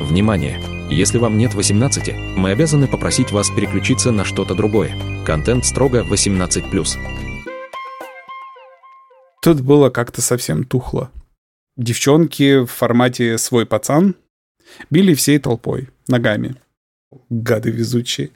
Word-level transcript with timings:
Внимание! 0.00 0.60
Если 0.90 1.18
вам 1.18 1.38
нет 1.38 1.54
18, 1.54 2.36
мы 2.36 2.50
обязаны 2.50 2.88
попросить 2.88 3.30
вас 3.30 3.50
переключиться 3.50 4.10
на 4.10 4.24
что-то 4.24 4.54
другое. 4.54 4.92
Контент 5.24 5.64
строго 5.64 6.02
18+. 6.02 6.98
Тут 9.40 9.60
было 9.60 9.90
как-то 9.90 10.20
совсем 10.20 10.64
тухло. 10.64 11.10
Девчонки 11.76 12.64
в 12.64 12.66
формате 12.66 13.38
«свой 13.38 13.66
пацан» 13.66 14.16
били 14.90 15.14
всей 15.14 15.38
толпой, 15.38 15.88
ногами. 16.08 16.56
Гады 17.30 17.70
везучие. 17.70 18.30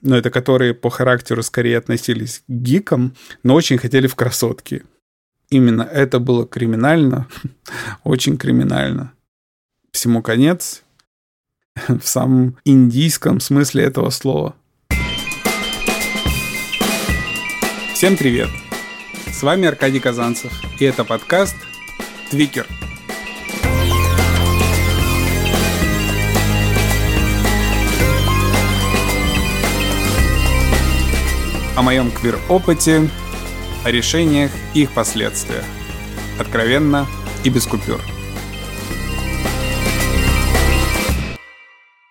Но 0.00 0.16
это 0.16 0.30
которые 0.30 0.72
по 0.72 0.88
характеру 0.88 1.42
скорее 1.42 1.76
относились 1.76 2.38
к 2.38 2.50
гикам, 2.50 3.14
но 3.42 3.54
очень 3.54 3.78
хотели 3.78 4.06
в 4.06 4.14
красотки. 4.14 4.82
Именно 5.50 5.82
это 5.82 6.18
было 6.20 6.46
криминально, 6.46 7.28
очень 8.04 8.38
криминально. 8.38 9.12
Всему 9.92 10.22
конец, 10.22 10.82
в 11.88 12.06
самом 12.06 12.56
индийском 12.64 13.40
смысле 13.40 13.84
этого 13.84 14.10
слова. 14.10 14.54
Всем 17.94 18.16
привет! 18.16 18.48
С 19.32 19.42
вами 19.42 19.68
Аркадий 19.68 20.00
Казанцев, 20.00 20.52
и 20.80 20.84
это 20.84 21.04
подкаст 21.04 21.56
«Твикер». 22.30 22.66
О 31.76 31.82
моем 31.82 32.10
квир-опыте, 32.10 33.10
о 33.84 33.90
решениях 33.90 34.50
и 34.72 34.82
их 34.82 34.92
последствиях. 34.92 35.64
Откровенно 36.38 37.06
и 37.44 37.50
без 37.50 37.66
купюр– 37.66 38.00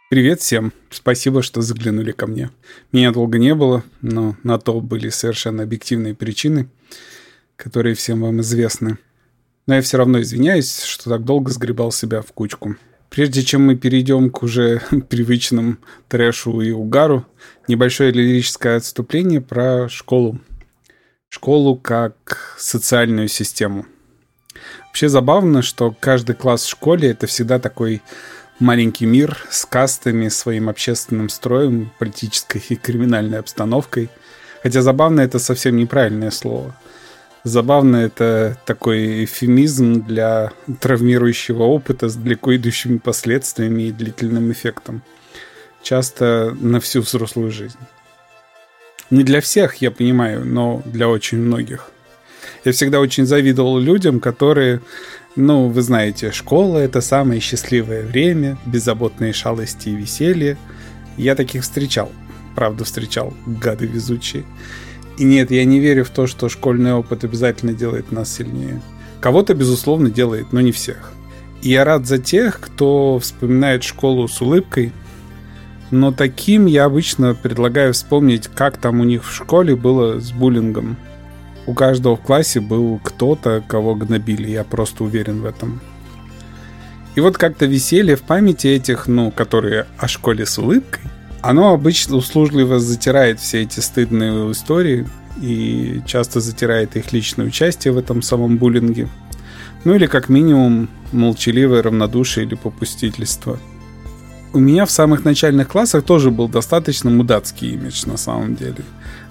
Привет 0.07 0.39
всем. 0.39 0.71
Спасибо, 0.91 1.41
что 1.41 1.61
заглянули 1.61 2.11
ко 2.11 2.27
мне. 2.27 2.51
Меня 2.91 3.11
долго 3.11 3.39
не 3.39 3.55
было, 3.55 3.83
но 4.03 4.35
на 4.43 4.59
то 4.59 4.79
были 4.79 5.09
совершенно 5.09 5.63
объективные 5.63 6.13
причины, 6.13 6.69
которые 7.55 7.95
всем 7.95 8.21
вам 8.21 8.39
известны. 8.41 8.99
Но 9.65 9.73
я 9.73 9.81
все 9.81 9.97
равно 9.97 10.21
извиняюсь, 10.21 10.83
что 10.83 11.09
так 11.09 11.23
долго 11.23 11.51
сгребал 11.51 11.91
себя 11.91 12.21
в 12.21 12.31
кучку. 12.33 12.75
Прежде 13.09 13.41
чем 13.41 13.65
мы 13.65 13.75
перейдем 13.75 14.29
к 14.29 14.43
уже 14.43 14.83
привычным 15.09 15.79
трэшу 16.07 16.61
и 16.61 16.69
угару, 16.69 17.25
небольшое 17.67 18.11
лирическое 18.11 18.77
отступление 18.77 19.41
про 19.41 19.89
школу. 19.89 20.39
Школу 21.29 21.77
как 21.77 22.55
социальную 22.59 23.27
систему. 23.27 23.87
Вообще 24.81 25.09
забавно, 25.09 25.63
что 25.63 25.95
каждый 25.99 26.35
класс 26.35 26.63
в 26.63 26.69
школе— 26.69 27.09
это 27.09 27.25
всегда 27.25 27.57
такой 27.57 28.03
маленький 28.59 29.05
мир 29.05 29.45
с 29.49 29.65
кастами, 29.65 30.29
своим 30.29 30.69
общественным 30.69 31.29
строем, 31.29 31.91
политической 31.99 32.63
и 32.69 32.75
криминальной 32.75 33.39
обстановкой. 33.39 34.09
Хотя 34.63 34.81
забавно 34.81 35.21
это 35.21 35.39
совсем 35.39 35.77
неправильное 35.77 36.31
слово. 36.31 36.75
Забавно 37.43 37.97
это 37.97 38.57
такой 38.65 39.25
эфемизм 39.25 40.03
для 40.03 40.51
травмирующего 40.79 41.63
опыта 41.63 42.09
с 42.09 42.15
далеко 42.15 42.55
идущими 42.55 42.97
последствиями 42.97 43.83
и 43.83 43.91
длительным 43.91 44.51
эффектом. 44.51 45.03
Часто 45.83 46.57
на 46.59 46.79
всю 46.79 47.01
взрослую 47.01 47.51
жизнь. 47.51 47.77
Не 49.11 49.23
для 49.23 49.41
всех, 49.41 49.75
я 49.75 49.91
понимаю, 49.91 50.43
но 50.43 50.81
для 50.85 51.07
очень 51.07 51.37
многих. 51.37 51.91
Я 52.63 52.71
всегда 52.71 52.99
очень 52.99 53.27
завидовал 53.27 53.77
людям, 53.77 54.19
которые 54.19 54.81
ну, 55.35 55.67
вы 55.67 55.81
знаете, 55.81 56.31
школа— 56.31 56.77
это 56.79 57.01
самое 57.01 57.41
счастливое 57.41 58.03
время, 58.03 58.57
беззаботные 58.65 59.33
шалости 59.33 59.89
и 59.89 59.95
веселье. 59.95 60.57
Я 61.17 61.35
таких 61.35 61.63
встречал. 61.63 62.09
Правда, 62.55 62.85
встречал. 62.85 63.33
Гады 63.45 63.85
везучие. 63.85 64.45
И 65.17 65.25
нет, 65.25 65.51
я 65.51 65.65
не 65.65 65.79
верю 65.79 66.05
в 66.05 66.09
то, 66.09 66.25
что 66.25 66.47
школьный 66.47 66.93
опыт 66.93 67.25
обязательно 67.25 67.73
делает 67.73 68.13
нас 68.13 68.33
сильнее. 68.33 68.81
Кого-то, 69.19 69.53
безусловно, 69.53 70.09
делает, 70.09 70.53
но 70.53 70.61
не 70.61 70.71
всех. 70.71 71.11
И 71.61 71.69
я 71.69 71.83
рад 71.83 72.05
за 72.05 72.17
тех, 72.17 72.61
кто 72.61 73.19
вспоминает 73.19 73.83
школу 73.83 74.29
с 74.29 74.41
улыбкой, 74.41 74.93
но 75.91 76.13
таким 76.13 76.65
я 76.65 76.85
обычно 76.85 77.35
предлагаю 77.35 77.93
вспомнить, 77.93 78.47
как 78.47 78.77
там 78.77 79.01
у 79.01 79.03
них 79.03 79.25
в 79.25 79.33
школе 79.33 79.75
было 79.75 80.19
с 80.21 80.31
буллингом– 80.31 80.95
у 81.67 81.73
каждого 81.73 82.15
в 82.15 82.21
классе 82.21 82.59
был 82.59 82.99
кто-то, 83.03 83.63
кого 83.67 83.95
гнобили, 83.95 84.49
я 84.49 84.63
просто 84.63 85.03
уверен 85.03 85.41
в 85.41 85.45
этом. 85.45 85.81
И 87.15 87.21
вот 87.21 87.37
как-то 87.37 87.65
веселье 87.65 88.15
в 88.15 88.23
памяти 88.23 88.67
этих, 88.67 89.07
ну, 89.07 89.31
которые 89.31 89.87
о 89.97 90.07
школе 90.07 90.45
с 90.45 90.57
улыбкой, 90.57 91.01
оно 91.41 91.73
обычно 91.73 92.17
услужливо 92.17 92.79
затирает 92.79 93.39
все 93.39 93.61
эти 93.61 93.79
стыдные 93.79 94.51
истории 94.51 95.07
и 95.41 96.01
часто 96.05 96.39
затирает 96.39 96.95
их 96.95 97.13
личное 97.13 97.45
участие 97.45 97.93
в 97.93 97.97
этом 97.97 98.21
самом 98.21 98.57
буллинге. 98.57 99.07
Ну 99.83 99.93
или 99.93 100.07
как 100.07 100.29
минимум 100.29 100.89
молчаливое 101.11 101.83
равнодушие 101.83 102.45
или 102.45 102.55
попустительство. 102.55 103.59
У 104.53 104.59
меня 104.59 104.85
в 104.85 104.91
самых 104.91 105.23
начальных 105.23 105.67
классах 105.67 106.03
тоже 106.03 106.31
был 106.31 106.47
достаточно 106.47 107.09
мудацкий 107.09 107.73
имидж 107.73 108.05
на 108.07 108.17
самом 108.17 108.55
деле. 108.55 108.83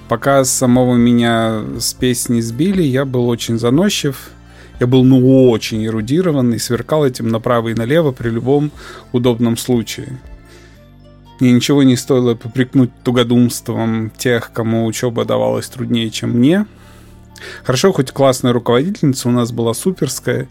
Пока 0.08 0.44
самого 0.44 0.96
меня 0.96 1.62
с 1.78 1.94
песни 1.94 2.40
сбили, 2.40 2.82
я 2.82 3.04
был 3.04 3.28
очень 3.28 3.58
заносчив. 3.58 4.30
Я 4.80 4.86
был, 4.86 5.04
ну, 5.04 5.48
очень 5.50 5.84
эрудированный, 5.86 6.58
сверкал 6.58 7.06
этим 7.06 7.28
направо 7.28 7.68
и 7.68 7.74
налево 7.74 8.12
при 8.12 8.28
любом 8.28 8.70
удобном 9.12 9.56
случае. 9.56 10.18
Мне 11.40 11.52
ничего 11.52 11.82
не 11.82 11.96
стоило 11.96 12.34
попрекнуть 12.34 12.90
тугодумством 13.02 14.10
тех, 14.16 14.52
кому 14.52 14.84
учеба 14.86 15.24
давалась 15.24 15.68
труднее, 15.68 16.10
чем 16.10 16.30
мне. 16.30 16.66
Хорошо, 17.64 17.92
хоть 17.92 18.12
классная 18.12 18.52
руководительница 18.52 19.28
у 19.28 19.32
нас 19.32 19.52
была 19.52 19.74
суперская, 19.74 20.48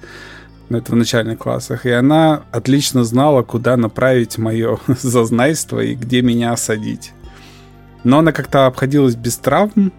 но 0.70 0.78
это 0.78 0.92
в 0.92 0.96
начальных 0.96 1.40
классах, 1.40 1.86
и 1.86 1.92
она 1.92 2.44
отлично 2.52 3.04
знала, 3.04 3.44
куда 3.44 3.78
направить 3.78 4.38
мое 4.38 4.80
зазнайство 4.88 5.80
и 5.80 5.96
где 5.96 6.22
меня 6.22 6.52
осадить. 6.54 7.12
Но 8.04 8.20
она 8.20 8.32
как-то 8.32 8.66
обходилась 8.66 9.16
без 9.16 9.38
травм, 9.38 9.94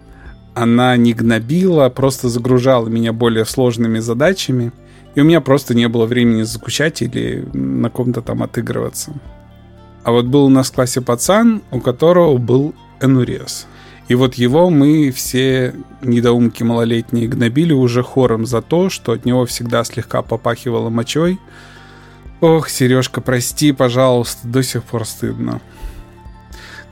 она 0.53 0.95
не 0.95 1.13
гнобила, 1.13 1.89
просто 1.89 2.29
загружала 2.29 2.87
меня 2.87 3.11
более 3.13 3.45
сложными 3.45 3.99
задачами, 3.99 4.71
и 5.15 5.21
у 5.21 5.23
меня 5.23 5.41
просто 5.41 5.75
не 5.75 5.87
было 5.87 6.05
времени 6.05 6.43
закучать 6.43 7.01
или 7.01 7.47
на 7.53 7.89
ком-то 7.89 8.21
там 8.21 8.43
отыгрываться. 8.43 9.13
А 10.03 10.11
вот 10.11 10.25
был 10.25 10.45
у 10.45 10.49
нас 10.49 10.69
в 10.69 10.73
классе 10.73 11.01
пацан, 11.01 11.61
у 11.71 11.79
которого 11.79 12.37
был 12.37 12.75
энурез. 13.01 13.67
И 14.07 14.13
вот 14.13 14.35
его 14.35 14.69
мы 14.69 15.11
все 15.11 15.73
недоумки 16.01 16.61
малолетние 16.63 17.27
гнобили 17.27 17.73
уже 17.73 18.03
хором 18.03 18.45
за 18.45 18.61
то, 18.61 18.89
что 18.89 19.13
от 19.13 19.25
него 19.25 19.45
всегда 19.45 19.83
слегка 19.83 20.21
попахивало 20.21 20.89
мочой. 20.89 21.39
Ох, 22.39 22.69
Сережка, 22.69 23.21
прости, 23.21 23.71
пожалуйста, 23.71 24.47
до 24.47 24.61
сих 24.61 24.83
пор 24.83 25.05
стыдно. 25.05 25.59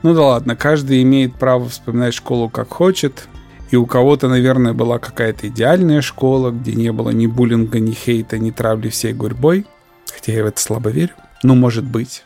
Ну 0.04 0.12
да 0.12 0.22
ладно, 0.22 0.54
каждый 0.54 1.02
имеет 1.02 1.34
право 1.34 1.66
вспоминать 1.66 2.12
школу 2.12 2.50
как 2.50 2.68
хочет. 2.68 3.26
И 3.70 3.76
у 3.76 3.86
кого-то, 3.86 4.28
наверное, 4.28 4.74
была 4.74 4.98
какая-то 4.98 5.48
идеальная 5.48 6.02
школа, 6.02 6.50
где 6.50 6.74
не 6.74 6.92
было 6.92 7.08
ни 7.08 7.26
буллинга, 7.26 7.80
ни 7.80 7.92
хейта, 7.92 8.38
ни 8.38 8.50
травли 8.50 8.90
всей 8.90 9.14
гурьбой. 9.14 9.64
Хотя 10.12 10.32
я 10.32 10.44
в 10.44 10.46
это 10.46 10.60
слабо 10.60 10.90
верю. 10.90 11.14
Ну, 11.42 11.54
может 11.54 11.84
быть. 11.84 12.22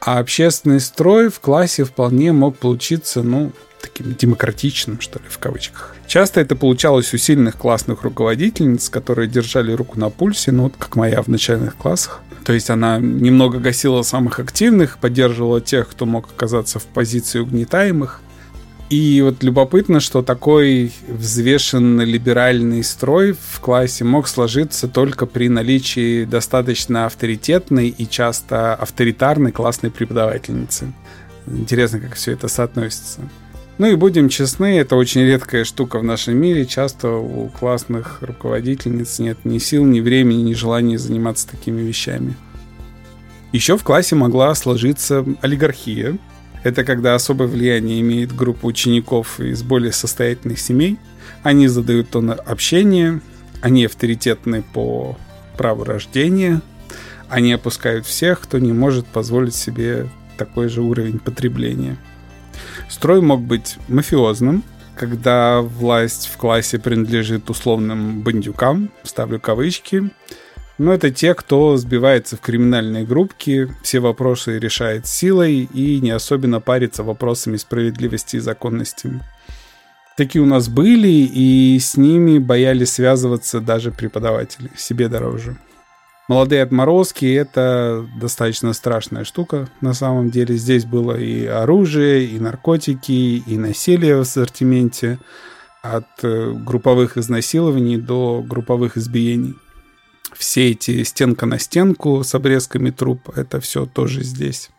А 0.00 0.18
общественный 0.18 0.80
строй 0.80 1.30
в 1.30 1.40
классе 1.40 1.84
вполне 1.84 2.32
мог 2.32 2.58
получиться, 2.58 3.22
ну, 3.22 3.52
таким 3.80 4.14
демократичным, 4.14 5.00
что 5.00 5.18
ли, 5.18 5.24
в 5.30 5.38
кавычках. 5.38 5.96
Часто 6.06 6.42
это 6.42 6.56
получалось 6.56 7.14
у 7.14 7.16
сильных 7.16 7.56
классных 7.56 8.02
руководительниц, 8.02 8.90
которые 8.90 9.28
держали 9.28 9.72
руку 9.72 9.98
на 9.98 10.10
пульсе, 10.10 10.52
ну, 10.52 10.64
вот 10.64 10.74
как 10.78 10.94
моя 10.94 11.22
в 11.22 11.28
начальных 11.28 11.74
классах. 11.76 12.20
То 12.44 12.52
есть 12.52 12.68
она 12.68 12.98
немного 12.98 13.58
гасила 13.58 14.02
самых 14.02 14.38
активных, 14.38 14.98
поддерживала 14.98 15.60
тех, 15.60 15.88
кто 15.88 16.04
мог 16.04 16.28
оказаться 16.28 16.78
в 16.78 16.84
позиции 16.84 17.38
угнетаемых. 17.38 18.20
И 18.90 19.22
вот 19.22 19.42
любопытно, 19.42 19.98
что 19.98 20.22
такой 20.22 20.92
взвешенный 21.08 22.04
либеральный 22.04 22.84
строй 22.84 23.32
в 23.32 23.60
классе 23.60 24.04
мог 24.04 24.28
сложиться 24.28 24.88
только 24.88 25.24
при 25.24 25.48
наличии 25.48 26.24
достаточно 26.24 27.06
авторитетной 27.06 27.88
и 27.88 28.06
часто 28.06 28.74
авторитарной 28.74 29.50
классной 29.50 29.90
преподавательницы. 29.90 30.92
Интересно, 31.46 31.98
как 31.98 32.14
все 32.14 32.32
это 32.32 32.48
соотносится. 32.48 33.20
Ну 33.76 33.88
и 33.88 33.96
будем 33.96 34.28
честны, 34.28 34.78
это 34.78 34.94
очень 34.94 35.22
редкая 35.22 35.64
штука 35.64 35.98
в 35.98 36.04
нашем 36.04 36.36
мире. 36.36 36.64
Часто 36.64 37.10
у 37.10 37.48
классных 37.48 38.18
руководительниц 38.20 39.18
нет 39.18 39.38
ни 39.44 39.58
сил, 39.58 39.84
ни 39.84 39.98
времени, 40.00 40.42
ни 40.42 40.54
желания 40.54 40.96
заниматься 40.96 41.48
такими 41.48 41.80
вещами. 41.82 42.36
Еще 43.50 43.76
в 43.76 43.82
классе 43.82 44.14
могла 44.14 44.54
сложиться 44.54 45.24
олигархия. 45.40 46.18
Это 46.62 46.84
когда 46.84 47.16
особое 47.16 47.48
влияние 47.48 48.00
имеет 48.00 48.34
группа 48.34 48.66
учеников 48.66 49.40
из 49.40 49.64
более 49.64 49.92
состоятельных 49.92 50.60
семей. 50.60 50.98
Они 51.42 51.66
задают 51.66 52.10
тон 52.10 52.30
общения, 52.30 53.20
они 53.60 53.86
авторитетны 53.86 54.62
по 54.62 55.18
праву 55.56 55.84
рождения, 55.84 56.62
Они 57.28 57.52
опускают 57.52 58.06
всех, 58.06 58.40
кто 58.40 58.58
не 58.58 58.72
может 58.72 59.06
позволить 59.06 59.54
себе 59.54 60.08
такой 60.36 60.68
же 60.68 60.82
уровень 60.82 61.18
потребления. 61.18 61.96
Строй 62.88 63.20
мог 63.20 63.40
быть 63.40 63.76
мафиозным, 63.88 64.62
когда 64.96 65.60
власть 65.60 66.30
в 66.32 66.36
классе 66.36 66.78
принадлежит 66.78 67.50
условным 67.50 68.22
бандюкам, 68.22 68.90
ставлю 69.02 69.40
кавычки, 69.40 70.10
но 70.76 70.92
это 70.92 71.10
те, 71.10 71.34
кто 71.34 71.76
сбивается 71.76 72.36
в 72.36 72.40
криминальные 72.40 73.04
группки, 73.04 73.68
все 73.82 74.00
вопросы 74.00 74.58
решает 74.58 75.06
силой 75.06 75.68
и 75.72 76.00
не 76.00 76.10
особенно 76.10 76.60
парится 76.60 77.04
вопросами 77.04 77.56
справедливости 77.56 78.36
и 78.36 78.40
законности. 78.40 79.20
Такие 80.16 80.42
у 80.42 80.46
нас 80.46 80.68
были, 80.68 81.08
и 81.08 81.78
с 81.80 81.96
ними 81.96 82.38
боялись 82.38 82.92
связываться 82.92 83.60
даже 83.60 83.90
преподаватели, 83.90 84.70
себе 84.76 85.08
дороже. 85.08 85.56
Молодые 86.26 86.62
отморозки— 86.62 87.26
это 87.34 88.06
достаточно 88.16 88.72
страшная 88.72 89.24
штука 89.24 89.68
на 89.82 89.92
самом 89.92 90.30
деле. 90.30 90.56
Здесь 90.56 90.86
было 90.86 91.18
и 91.18 91.44
оружие, 91.44 92.24
и 92.24 92.40
наркотики, 92.40 93.42
и 93.46 93.58
насилие 93.58 94.16
в 94.16 94.20
ассортименте, 94.20 95.18
от 95.82 96.06
э, 96.22 96.52
групповых 96.52 97.18
изнасилований 97.18 97.98
до 97.98 98.42
групповых 98.42 98.96
избиений. 98.96 99.54
Все 100.32 100.70
эти 100.70 101.02
стенка 101.02 101.44
на 101.44 101.58
стенку 101.58 102.24
с 102.24 102.34
обрезками 102.34 102.90
труп— 102.90 103.28
это 103.36 103.60
все 103.60 103.84
тоже 103.84 104.22
здесь. 104.22 104.70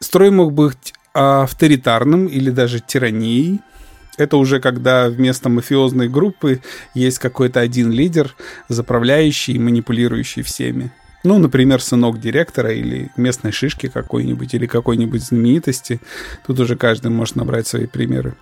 Строй 0.00 0.30
мог 0.30 0.52
быть 0.52 0.92
авторитарным 1.14 2.26
или 2.26 2.50
даже 2.50 2.80
тиранией— 2.80 3.60
это 4.16 4.36
уже 4.36 4.60
когда 4.60 5.08
вместо 5.08 5.48
мафиозной 5.48 6.08
группы 6.08 6.62
есть 6.94 7.18
какой-то 7.18 7.60
один 7.60 7.90
лидер, 7.90 8.34
заправляющий 8.68 9.54
и 9.54 9.58
манипулирующий 9.58 10.42
всеми. 10.42 10.90
Ну, 11.24 11.38
например, 11.38 11.82
сынок 11.82 12.20
директора 12.20 12.72
или 12.72 13.10
местной 13.16 13.50
шишки 13.50 13.88
какой-нибудь, 13.88 14.54
или 14.54 14.66
какой-нибудь 14.66 15.22
знаменитости. 15.22 16.00
Тут 16.46 16.60
уже 16.60 16.76
каждый 16.76 17.10
может 17.10 17.36
набрать 17.36 17.66
свои 17.66 17.86
примеры. 17.86 18.36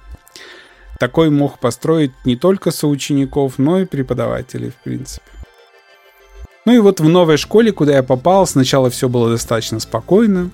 Такой 0.99 1.31
мог 1.31 1.59
построить 1.59 2.13
не 2.25 2.37
только 2.37 2.71
соучеников, 2.71 3.55
но 3.59 3.81
и 3.81 3.85
преподавателей, 3.85 4.71
в 4.71 4.83
принципе. 4.85 5.23
Ну 6.67 6.73
и 6.75 6.79
вот 6.79 7.01
в 7.01 7.09
новой 7.09 7.37
школе, 7.37 7.73
куда 7.73 7.95
я 7.95 8.03
попал, 8.03 8.47
сначала 8.47 8.91
все 8.91 9.09
было 9.09 9.31
достаточно 9.31 9.81
спокойно. 9.81 10.51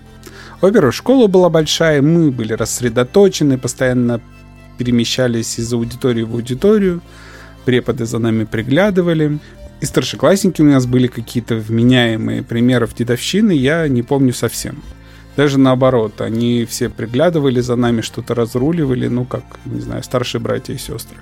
Во-первых, 0.60 0.94
школа 0.94 1.26
была 1.26 1.48
большая, 1.48 2.02
мы 2.02 2.30
были 2.30 2.52
рассредоточены, 2.52 3.58
постоянно 3.58 4.20
перемещались 4.80 5.58
из 5.58 5.70
аудитории 5.74 6.22
в 6.22 6.32
аудиторию, 6.32 7.02
преподы 7.66 8.06
за 8.06 8.18
нами 8.18 8.44
приглядывали. 8.44 9.38
И 9.82 9.84
старшеклассники 9.84 10.62
у 10.62 10.64
нас 10.64 10.86
были 10.86 11.06
какие-то 11.06 11.56
вменяемые 11.56 12.42
примеров 12.42 12.94
дедовщины, 12.94 13.52
я 13.52 13.86
не 13.88 14.02
помню 14.02 14.32
совсем. 14.32 14.82
Даже 15.36 15.58
наоборот, 15.58 16.22
они 16.22 16.64
все 16.64 16.88
приглядывали 16.88 17.60
за 17.60 17.76
нами, 17.76 18.00
что-то 18.00 18.34
разруливали, 18.34 19.08
ну 19.08 19.26
как, 19.26 19.44
не 19.66 19.80
знаю, 19.80 20.02
старшие 20.02 20.40
братья 20.40 20.72
и 20.72 20.78
сестры. 20.78 21.18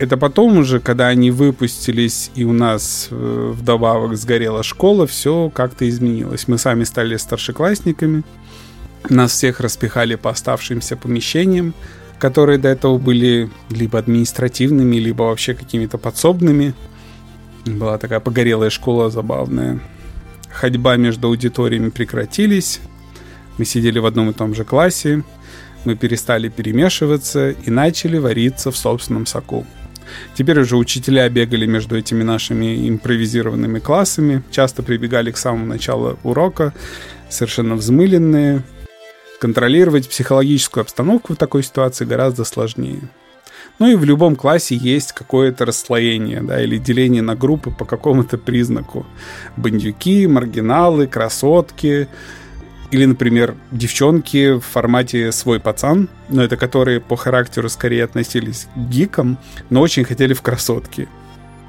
Это 0.00 0.16
потом 0.16 0.58
уже, 0.58 0.80
когда 0.80 1.06
они 1.06 1.30
выпустились, 1.30 2.32
и 2.34 2.42
у 2.42 2.52
нас 2.52 3.06
э, 3.12 3.52
вдобавок 3.54 4.16
сгорела 4.16 4.64
школа, 4.64 5.06
все 5.06 5.48
как-то 5.54 5.88
изменилось. 5.88 6.48
Мы 6.48 6.58
сами 6.58 6.82
стали 6.82 7.16
старшеклассниками, 7.18 8.24
нас 9.08 9.30
всех 9.30 9.60
распихали 9.60 10.16
по 10.16 10.30
оставшимся 10.30 10.96
помещениям, 10.96 11.72
которые 12.18 12.58
до 12.58 12.68
этого 12.68 12.98
были 12.98 13.50
либо 13.70 13.98
административными, 13.98 14.96
либо 14.96 15.24
вообще 15.24 15.54
какими-то 15.54 15.98
подсобными. 15.98 16.74
Была 17.66 17.98
такая 17.98 18.20
погорелая 18.20 18.70
школа 18.70 19.10
забавная. 19.10 19.80
Ходьба 20.50 20.96
между 20.96 21.28
аудиториями 21.28 21.90
прекратились. 21.90 22.80
Мы 23.58 23.64
сидели 23.64 23.98
в 23.98 24.06
одном 24.06 24.30
и 24.30 24.32
том 24.32 24.54
же 24.54 24.64
классе. 24.64 25.22
Мы 25.84 25.96
перестали 25.96 26.48
перемешиваться 26.48 27.50
и 27.50 27.70
начали 27.70 28.18
вариться 28.18 28.70
в 28.70 28.76
собственном 28.76 29.26
соку. 29.26 29.66
Теперь 30.34 30.60
уже 30.60 30.76
учителя 30.76 31.28
бегали 31.28 31.66
между 31.66 31.96
этими 31.96 32.22
нашими 32.22 32.88
импровизированными 32.88 33.78
классами, 33.78 34.42
часто 34.50 34.82
прибегали 34.82 35.30
к 35.30 35.36
самому 35.36 35.66
началу 35.66 36.18
урока, 36.22 36.72
совершенно 37.28 37.74
взмыленные, 37.74 38.62
Контролировать 39.40 40.08
психологическую 40.08 40.82
обстановку 40.82 41.34
в 41.34 41.36
такой 41.36 41.62
ситуации 41.62 42.04
гораздо 42.04 42.44
сложнее. 42.44 43.08
Ну 43.78 43.90
и 43.90 43.96
в 43.96 44.04
любом 44.04 44.36
классе 44.36 44.76
есть 44.76 45.12
какое-то 45.12 45.64
расслоение, 45.64 46.40
да, 46.42 46.62
или 46.62 46.78
деление 46.78 47.22
на 47.22 47.34
группы 47.34 47.70
по 47.70 47.84
какому-то 47.84 48.38
признаку. 48.38 49.04
Бандюки, 49.56 50.26
маргиналы, 50.26 51.08
красотки, 51.08 52.08
или, 52.92 53.04
например, 53.06 53.56
девчонки 53.72 54.52
в 54.52 54.60
формате 54.60 55.32
«свой 55.32 55.58
пацан», 55.58 56.08
но 56.28 56.44
это 56.44 56.56
которые 56.56 57.00
по 57.00 57.16
характеру 57.16 57.68
скорее 57.68 58.04
относились 58.04 58.68
к 58.76 58.78
гикам, 58.78 59.38
но 59.70 59.80
очень 59.80 60.04
хотели 60.04 60.34
в 60.34 60.42
красотки. 60.42 61.08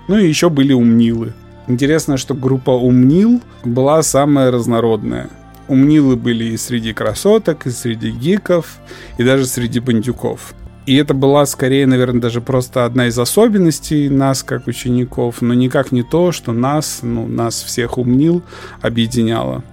Ну 0.08 0.18
и 0.20 0.28
еще 0.28 0.52
были 0.52 0.74
умнилы. 0.74 1.34
Интересно, 1.68 2.18
что 2.18 2.36
группа 2.36 2.70
умнил 2.70 3.42
была 3.64 4.04
самая 4.04 4.52
разнородная– 4.52 5.30
умнилы 5.68 6.16
были 6.16 6.46
и 6.46 6.58
среди 6.58 6.94
красоток, 6.94 7.66
и 7.68 7.72
среди 7.72 8.12
гиков, 8.12 8.78
и 9.18 9.24
даже 9.24 9.46
среди 9.46 9.80
бандюков. 9.80 10.54
И 10.86 10.96
это 10.96 11.14
была 11.16 11.46
скорее, 11.48 11.88
наверное, 11.88 12.22
даже 12.22 12.42
просто 12.42 12.86
одна 12.86 13.08
из 13.08 13.18
особенностей 13.18 14.08
нас 14.10 14.44
как 14.44 14.68
учеников, 14.68 15.42
но 15.42 15.54
никак 15.54 15.92
не 15.92 16.04
то, 16.04 16.32
что 16.32 16.54
нас, 16.54 17.00
ну, 17.02 17.28
нас 17.28 17.64
всех 17.64 17.98
умнил, 17.98 18.44
объединяло. 18.82 19.64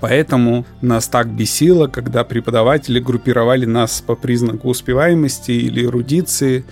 Поэтому 0.00 0.64
нас 0.82 1.08
так 1.08 1.28
бесило, 1.28 1.88
когда 1.88 2.22
преподаватели 2.22 3.00
группировали 3.00 3.64
нас 3.64 4.00
по 4.00 4.14
признаку 4.14 4.68
успеваемости 4.68 5.52
или 5.52 5.86
эрудиции, 5.86 6.64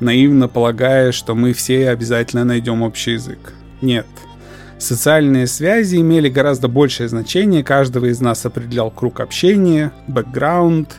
наивно 0.00 0.48
полагая, 0.48 1.12
что 1.12 1.34
мы 1.34 1.52
все 1.52 1.90
обязательно 1.90 2.44
найдем 2.44 2.82
общий 2.82 3.12
язык. 3.12 3.54
Нет– 3.80 4.06
Социальные 4.78 5.46
связи 5.46 5.96
имели 5.96 6.28
гораздо 6.28 6.68
большее 6.68 7.08
значение, 7.08 7.62
каждого 7.62 8.06
из 8.06 8.20
нас 8.20 8.44
определял 8.44 8.90
круг 8.90 9.20
общения, 9.20 9.92
бэкграунд 10.08 10.96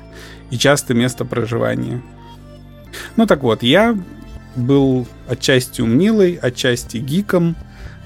и 0.49 0.57
часто 0.57 0.93
место 0.93 1.25
проживания. 1.25 2.01
Ну 3.17 3.25
так 3.25 3.43
вот, 3.43 3.63
я 3.63 3.97
был 4.55 5.07
отчасти 5.27 5.81
умнилой, 5.81 6.39
отчасти 6.41 6.97
гиком. 6.97 7.55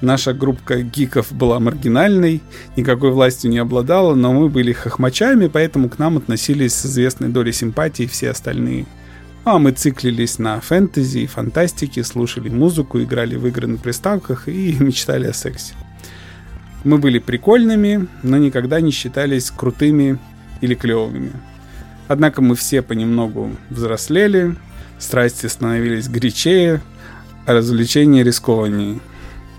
Наша 0.00 0.32
группа 0.32 0.76
гиков 0.76 1.30
была 1.30 1.60
маргинальной, 1.60 2.40
никакой 2.74 3.10
властью 3.10 3.50
не 3.50 3.58
обладала, 3.58 4.14
но 4.14 4.32
мы 4.32 4.48
были 4.48 4.72
хохмачами, 4.72 5.46
поэтому 5.46 5.88
к 5.88 5.98
нам 5.98 6.16
относились 6.16 6.74
с 6.74 6.86
известной 6.86 7.28
долей 7.28 7.52
симпатии 7.52 8.06
все 8.06 8.30
остальные– 8.30 8.86
а 9.44 9.58
мы 9.58 9.72
циклились 9.72 10.38
на 10.38 10.60
фэнтези 10.60 11.20
и 11.20 11.26
фантастике, 11.26 12.04
слушали 12.04 12.48
музыку, 12.48 13.00
играли 13.00 13.36
в 13.36 13.46
игры 13.46 13.66
на 13.66 13.78
приставках 13.78 14.48
и 14.48 14.76
мечтали 14.80 15.26
о 15.26 15.32
сексе. 15.32 15.74
Мы 16.84 16.98
были 16.98 17.18
прикольными, 17.18 18.06
но 18.22 18.36
никогда 18.38 18.80
не 18.80 18.90
считались 18.90 19.50
крутыми 19.50 20.18
или 20.60 20.74
клевыми. 20.74 21.32
Однако 22.08 22.42
мы 22.42 22.54
все 22.56 22.82
понемногу 22.82 23.50
взрослели, 23.68 24.56
страсти 24.98 25.46
становились 25.46 26.08
горячее, 26.08 26.82
а 27.46 27.52
развлечения 27.52 28.22
рискованнее. 28.22 29.00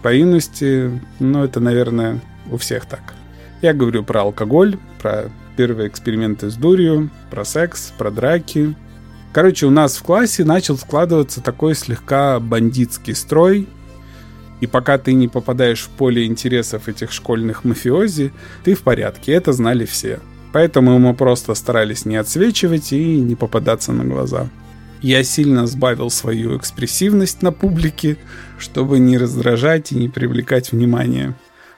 По 0.01 0.13
юности, 0.13 0.99
ну 1.19 1.43
это, 1.43 1.59
наверное, 1.59 2.19
у 2.49 2.57
всех 2.57 2.85
так. 2.85 3.13
Я 3.61 3.73
говорю 3.73 4.03
про 4.03 4.21
алкоголь, 4.21 4.77
про 4.99 5.29
первые 5.55 5.87
эксперименты 5.87 6.49
с 6.49 6.55
дурью, 6.55 7.09
про 7.29 7.45
секс, 7.45 7.93
про 7.97 8.09
драки, 8.09 8.75
Короче, 9.33 9.65
у 9.65 9.69
нас 9.69 9.97
в 9.97 10.03
классе 10.03 10.43
начал 10.43 10.77
складываться 10.77 11.41
такой 11.41 11.73
слегка 11.75 12.39
бандитский 12.39 13.15
строй. 13.15 13.67
И 14.59 14.67
пока 14.67 14.97
ты 14.97 15.13
не 15.13 15.27
попадаешь 15.27 15.83
в 15.83 15.89
поле 15.89 16.25
интересов 16.25 16.87
этих 16.87 17.11
школьных 17.11 17.63
мафиози, 17.63 18.33
ты 18.63 18.75
в 18.75 18.81
порядке. 18.81 19.31
Это 19.31 19.53
знали 19.53 19.85
все. 19.85 20.19
Поэтому 20.51 20.99
мы 20.99 21.13
просто 21.13 21.55
старались 21.55 22.05
не 22.05 22.17
отсвечивать 22.17 22.91
и 22.91 23.19
не 23.19 23.35
попадаться 23.35 23.93
на 23.93 24.03
глаза. 24.03 24.49
Я 25.01 25.23
сильно 25.23 25.65
сбавил 25.65 26.11
свою 26.11 26.57
экспрессивность 26.57 27.41
на 27.41 27.51
публике, 27.51 28.17
чтобы 28.59 28.99
не 28.99 29.17
раздражать 29.17 29.93
и 29.93 29.95
не 29.95 30.09
привлекать 30.09 30.71
внимание. 30.73 31.33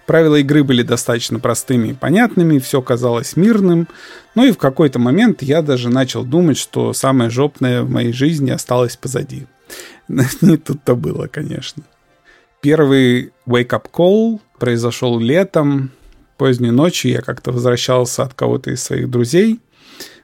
Правила 0.06 0.36
игры 0.36 0.64
были 0.64 0.82
достаточно 0.82 1.40
простыми 1.40 1.90
и 1.90 1.94
понятными, 1.94 2.60
все 2.60 2.82
казалось 2.82 3.38
мирным, 3.38 3.88
ну 4.36 4.46
и 4.46 4.52
в 4.52 4.58
какой-то 4.58 5.00
момент 5.00 5.42
я 5.42 5.62
даже 5.62 5.90
начал 5.90 6.26
думать, 6.26 6.58
что 6.58 6.92
самое 6.94 7.30
жопное 7.30 7.84
в 7.84 7.90
моей 7.90 8.12
жизни 8.12 8.52
осталось 8.52 8.98
позади. 8.98 9.48
Не 10.08 10.58
тут-то 10.58 10.96
было, 10.96 11.28
конечно. 11.28 11.84
Первый 12.62 13.32
wake-up 13.48 13.86
call 13.92 14.40
произошел 14.60 15.20
летом, 15.20 15.92
поздней 16.38 16.72
ночью 16.72 17.12
я 17.12 17.22
как-то 17.22 17.52
возвращался 17.52 18.24
от 18.24 18.34
кого-то 18.34 18.72
из 18.72 18.84
своих 18.84 19.10
друзей. 19.10 19.60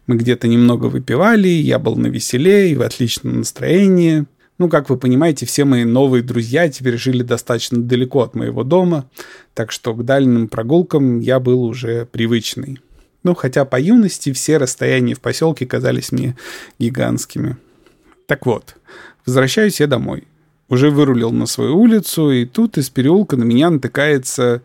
Мы 0.08 0.18
где-то 0.18 0.48
немного 0.48 0.86
выпивали, 0.86 1.48
я 1.48 1.80
был 1.80 1.96
на 1.96 2.08
веселе 2.08 2.72
и 2.72 2.76
в 2.76 2.82
отличном 2.82 3.40
настроении. 3.40 4.26
Ну, 4.60 4.68
как 4.68 4.90
вы 4.90 4.98
понимаете, 4.98 5.46
все 5.46 5.64
мои 5.64 5.86
новые 5.86 6.22
друзья 6.22 6.68
теперь 6.68 6.98
жили 6.98 7.24
достаточно 7.24 7.82
далеко 7.82 8.24
от 8.24 8.36
моего 8.36 8.66
дома, 8.66 9.10
так 9.54 9.72
что 9.72 9.94
к 9.94 10.04
дальним 10.04 10.50
прогулкам 10.50 11.22
я 11.22 11.40
был 11.40 11.64
уже 11.64 12.06
привычный. 12.06 12.80
Ну, 13.24 13.36
хотя 13.36 13.64
по 13.64 13.80
юности 13.80 14.34
все 14.34 14.58
расстояния 14.58 15.16
в 15.16 15.22
поселке 15.22 15.66
казались 15.66 16.12
мне 16.12 16.38
гигантскими. 16.78 17.56
Так 18.28 18.46
вот, 18.46 18.76
возвращаюсь 19.26 19.80
я 19.80 19.88
домой. 19.88 20.26
Уже 20.68 20.92
вырулил 20.92 21.32
на 21.32 21.46
свою 21.46 21.80
улицу, 21.80 22.30
и 22.30 22.46
тут 22.46 22.78
из 22.78 22.90
переулка 22.90 23.38
на 23.38 23.44
меня 23.44 23.70
натыкается 23.70 24.62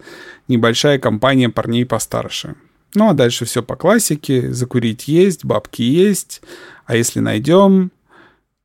небольшая 0.49 0.99
компания 0.99 1.49
парней 1.49 1.87
постарше. 1.87 2.57
Ну, 2.95 3.09
а 3.09 3.15
дальше 3.15 3.45
все 3.45 3.63
по 3.63 3.77
классике. 3.77 4.53
Закурить 4.53 5.09
есть, 5.09 5.45
бабки 5.45 5.83
есть. 5.83 6.43
А 6.85 6.97
если 6.97 7.21
найдем, 7.21 7.91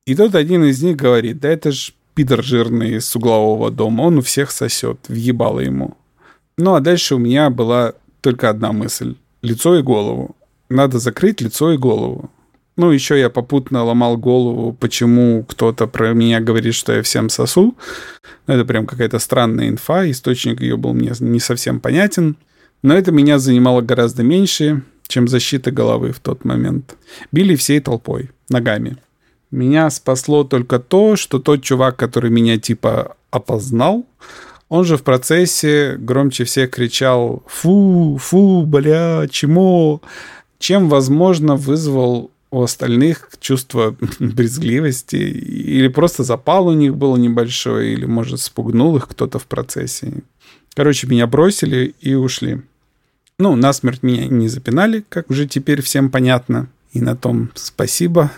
и 0.10 0.16
тут 0.16 0.34
один 0.34 0.64
из 0.64 0.82
них 0.82 0.96
говорит, 0.96 1.40
да 1.40 1.50
это 1.50 1.72
ж 1.72 1.94
пидор 2.16 2.44
жирный 2.44 3.00
с 3.00 3.16
углового 3.16 3.70
дома, 3.70 4.02
он 4.02 4.18
у 4.18 4.22
всех 4.22 4.50
сосет, 4.50 4.98
въебало 5.08 5.60
ему. 5.60 5.98
Ну 6.58 6.74
а 6.74 6.80
дальше 6.80 7.14
у 7.14 7.20
меня 7.20 7.52
была 7.52 7.94
только 8.22 8.50
одна 8.50 8.72
мысль. 8.72 9.18
Лицо 9.44 9.78
и 9.78 9.84
голову. 9.84 10.36
Надо 10.68 10.98
закрыть 10.98 11.42
лицо 11.42 11.74
и 11.74 11.78
голову. 11.78 12.32
Ну, 12.76 12.90
еще 12.90 13.20
я 13.20 13.30
попутно 13.30 13.84
ломал 13.84 14.18
голову, 14.18 14.74
почему 14.74 15.46
кто-то 15.48 15.86
про 15.86 16.14
меня 16.14 16.40
говорит, 16.40 16.74
что 16.74 16.92
я 16.94 17.04
всем 17.04 17.30
сосу. 17.30 17.76
Ну, 18.48 18.54
это 18.56 18.66
прям 18.66 18.88
какая-то 18.88 19.20
странная 19.20 19.70
инфа, 19.70 20.10
источник 20.10 20.62
ее 20.62 20.76
был 20.76 20.96
мне 20.96 21.12
не 21.20 21.40
совсем 21.40 21.80
понятен. 21.80 22.36
Но 22.82 22.96
это 22.96 23.12
меня 23.12 23.38
занимало 23.38 23.82
гораздо 23.82 24.24
меньше, 24.24 24.82
чем 25.08 25.28
защита 25.28 25.70
головы 25.70 26.14
в 26.14 26.20
тот 26.20 26.46
момент. 26.46 26.96
Били 27.32 27.56
всей 27.56 27.80
толпой, 27.80 28.32
ногами. 28.50 28.98
Меня 29.52 29.90
спасло 29.90 30.44
только 30.44 30.80
то, 30.80 31.16
что 31.16 31.40
тот 31.40 31.64
чувак, 31.64 31.96
который 31.96 32.30
меня 32.30 32.58
типа 32.58 33.16
опознал, 33.32 34.06
он 34.70 34.86
же 34.86 34.98
в 34.98 35.04
процессе 35.04 35.96
громче 35.98 36.44
всех 36.44 36.70
кричал 36.70 37.44
«Фу, 37.48 38.20
фу, 38.22 38.64
бля, 38.66 39.28
чему?» 39.30 40.02
Чем, 40.60 40.90
возможно, 40.90 41.56
вызвал 41.56 42.32
у 42.52 42.62
остальных 42.62 43.30
чувство 43.40 43.96
брезгливости 44.20 45.16
или 45.16 45.88
просто 45.88 46.24
запал 46.24 46.68
у 46.68 46.74
них 46.74 46.96
был 46.96 47.16
небольшой, 47.18 47.94
или, 47.94 48.06
может, 48.06 48.42
спугнул 48.42 48.98
их 48.98 49.08
кто-то 49.08 49.40
в 49.40 49.46
процессе. 49.46 50.14
Короче, 50.74 51.08
меня 51.08 51.28
бросили 51.28 51.96
и 52.02 52.14
ушли. 52.14 52.62
Ну, 53.38 53.56
насмерть 53.56 54.04
меня 54.04 54.28
не 54.28 54.50
запинали, 54.50 55.04
как 55.08 55.30
уже 55.30 55.48
теперь 55.48 55.82
всем 55.82 56.10
понятно. 56.10 56.68
И 56.92 57.00
на 57.00 57.16
том 57.16 57.52
спасибо. 57.56 58.32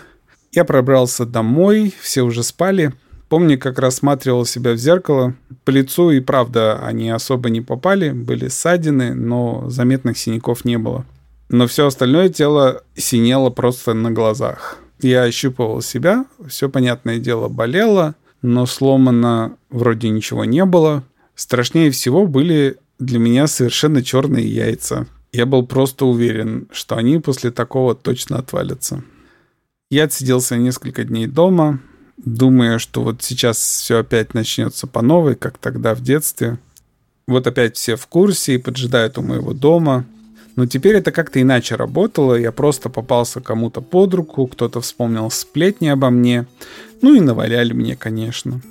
Я 0.54 0.64
пробрался 0.64 1.24
домой, 1.24 1.94
все 2.00 2.22
уже 2.22 2.42
спали. 2.42 2.92
Помню, 3.30 3.58
как 3.58 3.78
рассматривал 3.78 4.44
себя 4.44 4.72
в 4.72 4.76
зеркало. 4.76 5.34
По 5.64 5.70
лицу 5.70 6.10
и 6.10 6.20
правда 6.20 6.78
они 6.84 7.08
особо 7.08 7.48
не 7.48 7.62
попали, 7.62 8.10
были 8.10 8.48
ссадины, 8.48 9.14
но 9.14 9.70
заметных 9.70 10.18
синяков 10.18 10.66
не 10.66 10.76
было. 10.76 11.06
Но 11.48 11.66
все 11.66 11.86
остальное 11.86 12.28
тело 12.28 12.82
синело 12.94 13.48
просто 13.48 13.94
на 13.94 14.10
глазах. 14.10 14.78
Я 15.00 15.22
ощупывал 15.22 15.80
себя, 15.80 16.26
все, 16.46 16.68
понятное 16.68 17.18
дело, 17.18 17.48
болело, 17.48 18.14
но 18.42 18.66
сломано 18.66 19.56
вроде 19.70 20.10
ничего 20.10 20.44
не 20.44 20.66
было. 20.66 21.02
Страшнее 21.34 21.90
всего 21.90 22.26
были 22.26 22.76
для 22.98 23.18
меня 23.18 23.46
совершенно 23.46 24.02
черные 24.02 24.46
яйца. 24.46 25.06
Я 25.32 25.46
был 25.46 25.66
просто 25.66 26.04
уверен, 26.04 26.68
что 26.70 26.96
они 26.96 27.18
после 27.18 27.50
такого 27.50 27.94
точно 27.94 28.38
отвалятся. 28.38 29.02
Я 29.92 30.04
отсиделся 30.04 30.56
несколько 30.56 31.04
дней 31.04 31.26
дома, 31.26 31.78
думая, 32.16 32.78
что 32.78 33.02
вот 33.02 33.22
сейчас 33.22 33.58
все 33.58 33.98
опять 33.98 34.32
начнется 34.32 34.86
по 34.86 35.02
новой, 35.02 35.34
как 35.34 35.58
тогда 35.58 35.94
в 35.94 36.00
детстве. 36.00 36.56
Вот 37.26 37.46
опять 37.46 37.76
все 37.76 37.96
в 37.96 38.06
курсе 38.06 38.54
и 38.54 38.58
поджидают 38.58 39.18
у 39.18 39.22
моего 39.22 39.52
дома. 39.52 40.06
Но 40.56 40.64
теперь 40.64 40.96
это 40.96 41.12
как-то 41.12 41.42
иначе 41.42 41.74
работало. 41.74 42.36
Я 42.36 42.52
просто 42.52 42.88
попался 42.88 43.42
кому-то 43.42 43.82
под 43.82 44.14
руку, 44.14 44.46
кто-то 44.46 44.80
вспомнил 44.80 45.30
сплетни 45.30 45.88
обо 45.88 46.08
мне. 46.08 46.46
Ну 47.02 47.14
и 47.14 47.20
наваляли 47.20 47.74
мне, 47.74 47.94
конечно. 47.94 48.62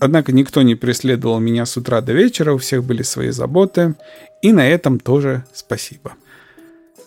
Однако 0.00 0.32
никто 0.32 0.62
не 0.62 0.74
преследовал 0.74 1.38
меня 1.38 1.66
с 1.66 1.76
утра 1.76 2.00
до 2.00 2.14
вечера, 2.14 2.52
у 2.52 2.58
всех 2.58 2.82
были 2.82 3.04
свои 3.04 3.30
заботы. 3.30 3.94
И 4.42 4.50
на 4.50 4.68
этом 4.68 4.98
тоже 4.98 5.44
спасибо. 5.54 6.14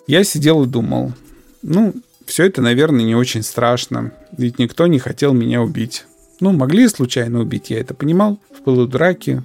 Я 0.08 0.24
сидел 0.24 0.64
и 0.64 0.68
думал, 0.68 1.12
ну, 1.64 1.94
все 2.28 2.46
это, 2.46 2.62
наверное, 2.62 3.06
не 3.06 3.16
очень 3.16 3.42
страшно, 3.42 4.12
ведь 4.38 4.60
никто 4.60 4.86
не 4.86 5.00
хотел 5.00 5.34
меня 5.34 5.62
убить. 5.62 6.06
Ну, 6.40 6.52
могли 6.52 6.88
случайно 6.88 7.40
убить, 7.40 7.70
я 7.72 7.80
это 7.80 7.94
понимал, 7.94 8.40
в 8.56 8.62
пылу 8.62 8.86
драки, 8.86 9.42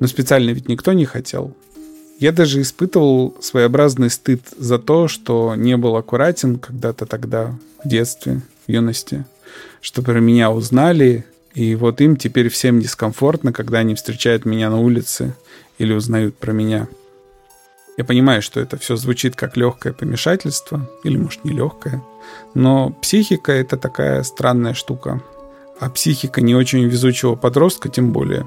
но 0.00 0.06
специально 0.06 0.50
ведь 0.50 0.68
никто 0.68 0.92
не 0.92 1.04
хотел. 1.04 1.54
Я 2.20 2.30
даже 2.32 2.62
испытывал 2.62 3.36
своеобразный 3.40 4.08
стыд 4.08 4.40
за 4.56 4.78
то, 4.78 5.08
что 5.08 5.54
не 5.56 5.76
был 5.76 5.96
аккуратен 5.96 6.58
когда-то 6.58 7.04
тогда, 7.04 7.58
в 7.82 7.88
детстве, 7.88 8.40
в 8.66 8.70
юности, 8.70 9.24
что 9.80 10.00
про 10.00 10.20
меня 10.20 10.52
узнали, 10.52 11.26
и 11.54 11.74
вот 11.74 12.00
им 12.00 12.16
теперь 12.16 12.48
всем 12.48 12.80
дискомфортно, 12.80 13.52
когда 13.52 13.78
они 13.78 13.96
встречают 13.96 14.44
меня 14.44 14.70
на 14.70 14.80
улице 14.80 15.34
или 15.78 15.92
узнают 15.92 16.36
про 16.36 16.52
меня. 16.52 16.86
Я 17.96 18.04
понимаю, 18.04 18.42
что 18.42 18.60
это 18.60 18.76
все 18.76 18.96
звучит 18.96 19.36
как 19.36 19.56
легкое 19.56 19.92
помешательство, 19.92 20.88
или 21.04 21.16
может 21.16 21.44
не 21.44 21.52
легкое, 21.52 22.02
но 22.54 22.90
психика 22.90 23.52
это 23.52 23.76
такая 23.76 24.22
странная 24.22 24.74
штука. 24.74 25.22
А 25.80 25.90
психика 25.90 26.40
не 26.40 26.54
очень 26.54 26.84
везучего 26.84 27.34
подростка 27.34 27.88
тем 27.88 28.12
более. 28.12 28.46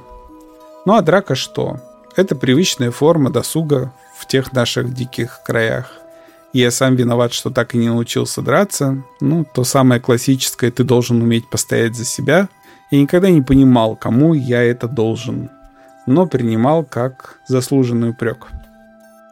Ну 0.85 0.95
а 0.95 1.01
драка 1.01 1.35
что? 1.35 1.79
Это 2.15 2.35
привычная 2.35 2.91
форма 2.91 3.29
досуга 3.29 3.93
в 4.17 4.25
тех 4.27 4.53
наших 4.53 4.93
диких 4.93 5.41
краях. 5.45 5.91
Я 6.53 6.71
сам 6.71 6.95
виноват, 6.95 7.33
что 7.33 7.49
так 7.49 7.75
и 7.75 7.77
не 7.77 7.89
научился 7.89 8.41
драться. 8.41 9.03
Ну, 9.19 9.45
то 9.53 9.63
самое 9.63 10.01
классическое 10.01 10.71
«ты 10.71 10.83
должен 10.83 11.21
уметь 11.21 11.49
постоять 11.49 11.95
за 11.95 12.05
себя». 12.05 12.49
Я 12.89 13.01
никогда 13.01 13.29
не 13.29 13.41
понимал, 13.41 13.97
кому 13.97 14.33
я 14.33 14.63
это 14.63 14.87
должен, 14.87 15.49
но 16.05 16.25
принимал 16.25 16.85
как 16.85 17.39
заслуженный 17.45 18.11
упрек. 18.11 18.47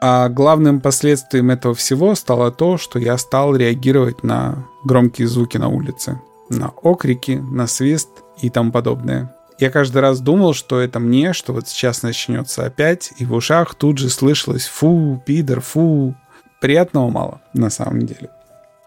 А 0.02 0.30
главным 0.30 0.82
последствием 0.82 1.52
этого 1.52 1.74
всего 1.74 2.16
стало 2.16 2.52
то, 2.52 2.78
что 2.78 3.00
я 3.00 3.18
стал 3.18 3.56
реагировать 3.56 4.24
на 4.24 4.66
громкие 4.84 5.28
звуки 5.28 5.58
на 5.58 5.70
улице. 5.70 6.20
На 6.50 6.70
окрики, 6.70 7.32
на 7.32 7.68
свист 7.68 8.10
и 8.42 8.50
тому 8.50 8.72
подобное. 8.72 9.34
Я 9.58 9.70
каждый 9.70 10.02
раз 10.02 10.20
думал, 10.20 10.54
что 10.54 10.82
это 10.82 11.00
мне, 11.00 11.32
что 11.32 11.54
вот 11.54 11.68
сейчас 11.68 12.04
начнется 12.04 12.66
опять, 12.66 13.14
и 13.18 13.26
в 13.26 13.34
ушах 13.34 13.74
тут 13.74 13.98
же 13.98 14.10
слышалось 14.10 14.66
«фу, 14.66 15.22
пидор, 15.26 15.62
фу». 15.62 16.14
Приятного 16.60 17.10
мало, 17.10 17.42
на 17.54 17.70
самом 17.70 18.06
деле. 18.06 18.30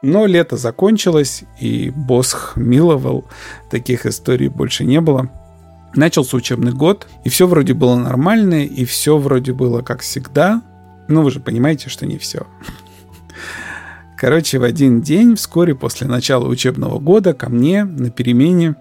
Но 0.02 0.26
лето 0.26 0.56
закончилось, 0.56 1.44
и 1.58 1.90
Босх 1.90 2.56
миловал, 2.56 3.24
таких 3.70 4.04
историй 4.06 4.48
больше 4.48 4.84
не 4.84 5.00
было. 5.00 5.30
Начался 5.94 6.36
учебный 6.36 6.72
год, 6.72 7.06
и 7.24 7.30
все 7.30 7.46
вроде 7.46 7.72
было 7.72 7.96
нормально, 7.96 8.64
и 8.64 8.84
все 8.84 9.16
вроде 9.16 9.52
было 9.52 9.80
как 9.80 10.02
всегда, 10.02 10.62
ну, 11.08 11.22
вы 11.22 11.30
же 11.30 11.40
понимаете, 11.40 11.88
что 11.88 12.06
не 12.06 12.18
все. 12.18 12.46
Короче, 14.16 14.58
в 14.58 14.64
один 14.64 15.00
день, 15.00 15.36
вскоре 15.36 15.74
после 15.74 16.06
начала 16.06 16.46
учебного 16.46 16.98
года, 16.98 17.34
ко 17.34 17.48
мне 17.48 17.84
на 17.84 18.10
перемене 18.10 18.74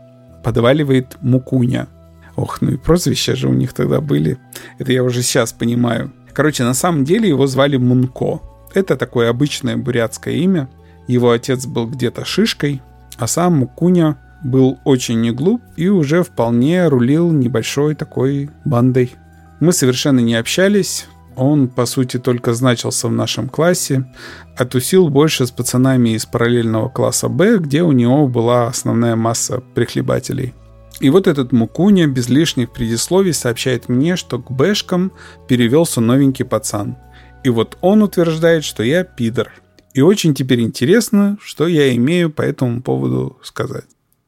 подваливает 0.43 1.17
Мукуня. 1.21 1.87
Ох, 2.35 2.61
ну 2.61 2.71
и 2.71 2.77
прозвища 2.77 3.35
же 3.35 3.47
у 3.47 3.53
них 3.53 3.73
тогда 3.73 4.01
были. 4.01 4.37
Это 4.79 4.91
я 4.91 5.03
уже 5.03 5.21
сейчас 5.21 5.53
понимаю. 5.53 6.11
Короче, 6.33 6.63
на 6.63 6.73
самом 6.73 7.03
деле 7.03 7.29
его 7.29 7.47
звали 7.47 7.77
Мунко. 7.77 8.41
Это 8.73 8.95
такое 8.95 9.29
обычное 9.29 9.77
бурятское 9.77 10.35
имя. 10.35 10.69
Его 11.07 11.31
отец 11.31 11.65
был 11.65 11.87
где-то 11.87 12.25
шишкой, 12.25 12.81
а 13.17 13.27
сам 13.27 13.57
Мукуня 13.57 14.17
был 14.43 14.79
очень 14.83 15.21
не 15.21 15.31
глуп 15.31 15.61
и 15.75 15.87
уже 15.87 16.23
вполне 16.23 16.87
рулил 16.87 17.31
небольшой 17.31 17.95
такой 17.95 18.49
бандой. 18.65 19.15
Мы 19.59 19.71
совершенно 19.71 20.19
не 20.19 20.35
общались, 20.35 21.07
он, 21.37 21.67
по 21.67 21.85
сути, 21.85 22.17
только 22.17 22.53
значился 22.53 23.07
в 23.07 23.11
нашем 23.11 23.47
классе, 23.47 24.11
а 24.57 24.65
тусил 24.65 25.09
больше 25.09 25.45
с 25.45 25.51
пацанами 25.51 26.09
из 26.09 26.25
параллельного 26.25 26.89
класса 26.89 27.29
Б, 27.29 27.59
где 27.59 27.83
у 27.83 27.91
него 27.91 28.27
была 28.27 28.67
основная 28.67 29.15
масса 29.15 29.61
прихлебателей. 29.75 30.53
И 30.99 31.11
вот 31.11 31.27
этот 31.27 31.51
Мукуня 31.51 32.07
без 32.07 32.27
лишних 32.27 32.71
предисловий 32.71 33.33
сообщает 33.33 33.87
мне, 33.87 34.15
что 34.15 34.39
к 34.39 34.49
Бэшкам 34.49 35.11
перевелся 35.47 36.01
новенький 36.01 36.43
пацан. 36.43 36.97
И 37.43 37.49
вот 37.49 37.77
он 37.81 38.01
утверждает, 38.01 38.63
что 38.63 38.81
я 38.81 39.03
пидор. 39.03 39.51
И 39.93 40.01
очень 40.01 40.33
теперь 40.33 40.61
интересно, 40.61 41.37
что 41.39 41.67
я 41.67 41.95
имею 41.95 42.31
по 42.31 42.41
этому 42.41 42.81
поводу 42.81 43.37
сказать. 43.43 43.85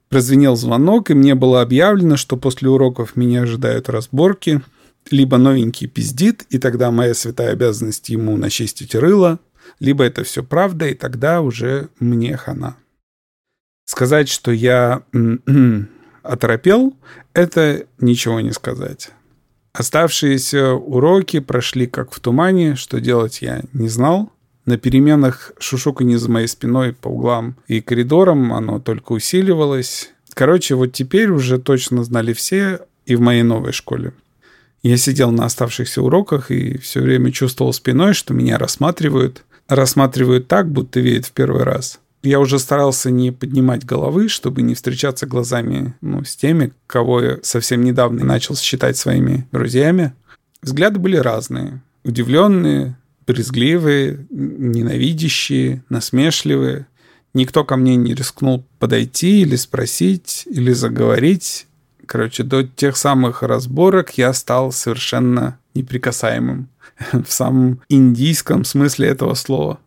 Прозвенел 0.09 0.55
звонок, 0.55 1.09
и 1.09 1.15
мне 1.15 1.33
было 1.33 1.61
объявлено, 1.61 2.17
что 2.17 2.37
после 2.37 2.69
уроков 2.69 3.15
меня 3.15 3.41
ожидают 3.41 3.89
разборки– 3.89 4.61
либо 5.09 5.37
новенький 5.37 5.87
пиздит, 5.87 6.45
и 6.49 6.59
тогда 6.59 6.91
моя 6.91 7.13
святая 7.13 7.51
обязанность 7.51 8.09
ему 8.09 8.37
начистить 8.37 8.95
рыло, 8.95 9.39
либо 9.79 10.03
это 10.03 10.23
все 10.23 10.43
правда, 10.43 10.87
и 10.87 10.93
тогда 10.93 11.41
уже 11.41 11.89
мне 11.99 12.35
хана. 12.37 12.75
Сказать, 13.85 14.29
что 14.29 14.51
я 14.51 15.03
оторопел, 16.23 16.95
это 17.33 17.85
ничего 17.99 18.39
не 18.39 18.51
сказать. 18.51 19.11
Оставшиеся 19.73 20.73
уроки 20.73 21.39
прошли 21.39 21.87
как 21.87 22.11
в 22.11 22.19
тумане, 22.19 22.75
что 22.75 22.99
делать 22.99 23.41
я 23.41 23.61
не 23.73 23.89
знал. 23.89 24.31
На 24.65 24.77
переменах 24.77 25.53
шушуканье 25.57 26.17
за 26.17 26.29
моей 26.29 26.47
спиной 26.47 26.93
по 26.93 27.07
углам 27.07 27.55
и 27.67 27.81
коридорам 27.81 28.53
оно 28.53 28.79
только 28.79 29.13
усиливалось. 29.13 30.11
Короче, 30.33 30.75
вот 30.75 30.93
теперь 30.93 31.29
уже 31.29 31.59
точно 31.59 32.03
знали 32.03 32.33
все 32.33 32.81
и 33.05 33.15
в 33.15 33.21
моей 33.21 33.43
новой 33.43 33.71
школе. 33.71 34.13
Я 34.81 34.97
сидел 34.97 35.31
на 35.31 35.45
оставшихся 35.45 36.01
уроках 36.01 36.51
и 36.51 36.77
все 36.77 37.01
время 37.01 37.31
чувствовал 37.31 37.73
спиной, 37.73 38.13
что 38.13 38.33
меня 38.33 38.57
рассматривают. 38.57 39.43
Рассматривают 39.67 40.47
так, 40.47 40.71
будто 40.71 40.99
видят 40.99 41.25
в 41.25 41.31
первый 41.31 41.63
раз. 41.63 41.99
Я 42.21 42.39
уже 42.39 42.59
старался 42.59 43.11
не 43.11 43.31
поднимать 43.31 43.85
головы, 43.85 44.27
чтобы 44.27 44.61
не 44.61 44.75
встречаться 44.75 45.25
глазами 45.25 45.93
ну, 46.01 46.23
с 46.23 46.35
теми, 46.35 46.73
кого 46.87 47.21
я 47.21 47.37
совсем 47.43 47.83
недавно 47.83 48.25
начал 48.25 48.55
считать 48.55 48.97
своими 48.97 49.47
друзьями. 49.51 50.13
Взгляды 50.61 50.99
были 50.99 51.15
разные. 51.15 51.81
Удивленные, 52.03 52.97
брезгливые, 53.25 54.25
ненавидящие, 54.29 55.83
насмешливые. 55.87 56.87
Никто 57.33 57.63
ко 57.63 57.77
мне 57.77 57.95
не 57.95 58.13
рискнул 58.13 58.65
подойти 58.79 59.41
или 59.41 59.55
спросить, 59.55 60.43
или 60.49 60.73
заговорить. 60.73 61.67
Короче, 62.09 62.41
до 62.41 62.63
тех 62.63 62.97
самых 62.97 63.43
разборок 63.43 64.17
я 64.17 64.33
стал 64.33 64.71
совершенно 64.71 65.59
неприкасаемым 65.75 66.67
в 67.11 67.31
самом 67.31 67.81
индийском 67.87 68.65
смысле 68.65 69.09
этого 69.09 69.35
слова. 69.35 69.77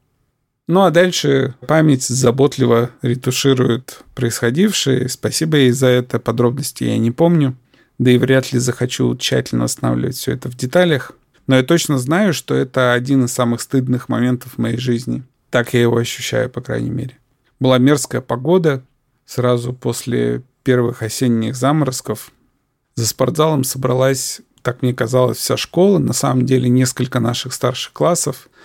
Ну 0.68 0.82
а 0.82 0.92
дальше 0.92 1.56
память 1.66 2.04
заботливо 2.04 2.90
ретуширует 3.02 4.04
происходившее. 4.14 5.08
Спасибо 5.08 5.56
ей 5.56 5.72
за 5.72 5.88
это. 5.88 6.20
Подробности 6.20 6.84
я 6.84 6.96
не 6.96 7.10
помню. 7.10 7.56
Да 7.98 8.12
и 8.12 8.18
вряд 8.18 8.52
ли 8.52 8.60
захочу 8.60 9.16
тщательно 9.16 9.64
останавливать 9.64 10.14
все 10.14 10.34
это 10.34 10.48
в 10.48 10.56
деталях. 10.56 11.10
Но 11.48 11.56
я 11.56 11.64
точно 11.64 11.98
знаю, 11.98 12.34
что 12.34 12.54
это 12.54 12.92
один 12.92 13.24
из 13.24 13.32
самых 13.32 13.60
стыдных 13.60 14.08
моментов 14.08 14.52
в 14.52 14.58
моей 14.58 14.78
жизни. 14.78 15.24
Так 15.50 15.74
я 15.74 15.80
его 15.80 15.96
ощущаю, 15.96 16.48
по 16.48 16.60
крайней 16.60 16.90
мере. 16.90 17.18
Была 17.58 17.78
мерзкая 17.78 18.20
погода. 18.20 18.84
Сразу 19.26 19.72
после 19.72 20.42
первых 20.62 21.02
осенних 21.02 21.56
заморозков 21.56 22.32
за 22.94 23.06
спортзалом 23.06 23.64
собралась, 23.64 24.40
так 24.62 24.82
мне 24.82 24.94
казалось, 24.94 25.38
вся 25.38 25.56
школа. 25.56 25.98
На 25.98 26.12
самом 26.12 26.46
деле 26.46 26.68
несколько 26.68 27.20
наших 27.20 27.52
старших 27.52 27.92
классов– 27.92 28.48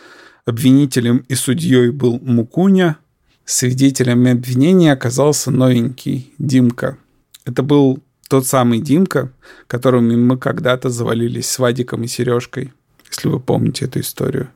Обвинителем 0.47 1.25
и 1.27 1.35
судьей 1.35 1.89
был 1.89 2.21
Мукуня. 2.23 2.95
Свидетелем 3.43 4.25
обвинения 4.27 4.93
оказался 4.93 5.51
новенький 5.51 6.33
Димка. 6.37 6.97
Это 7.43 7.63
был 7.63 8.01
тот 8.29 8.47
самый 8.47 8.79
Димка, 8.79 9.29
которыми 9.67 10.15
мы 10.15 10.37
когда-то 10.37 10.87
завалились 10.89 11.49
с 11.49 11.59
Вадиком 11.59 12.03
и 12.03 12.07
Сережкой, 12.07 12.71
если 13.09 13.27
вы 13.27 13.41
помните 13.41 13.85
эту 13.85 13.99
историю. 13.99 14.47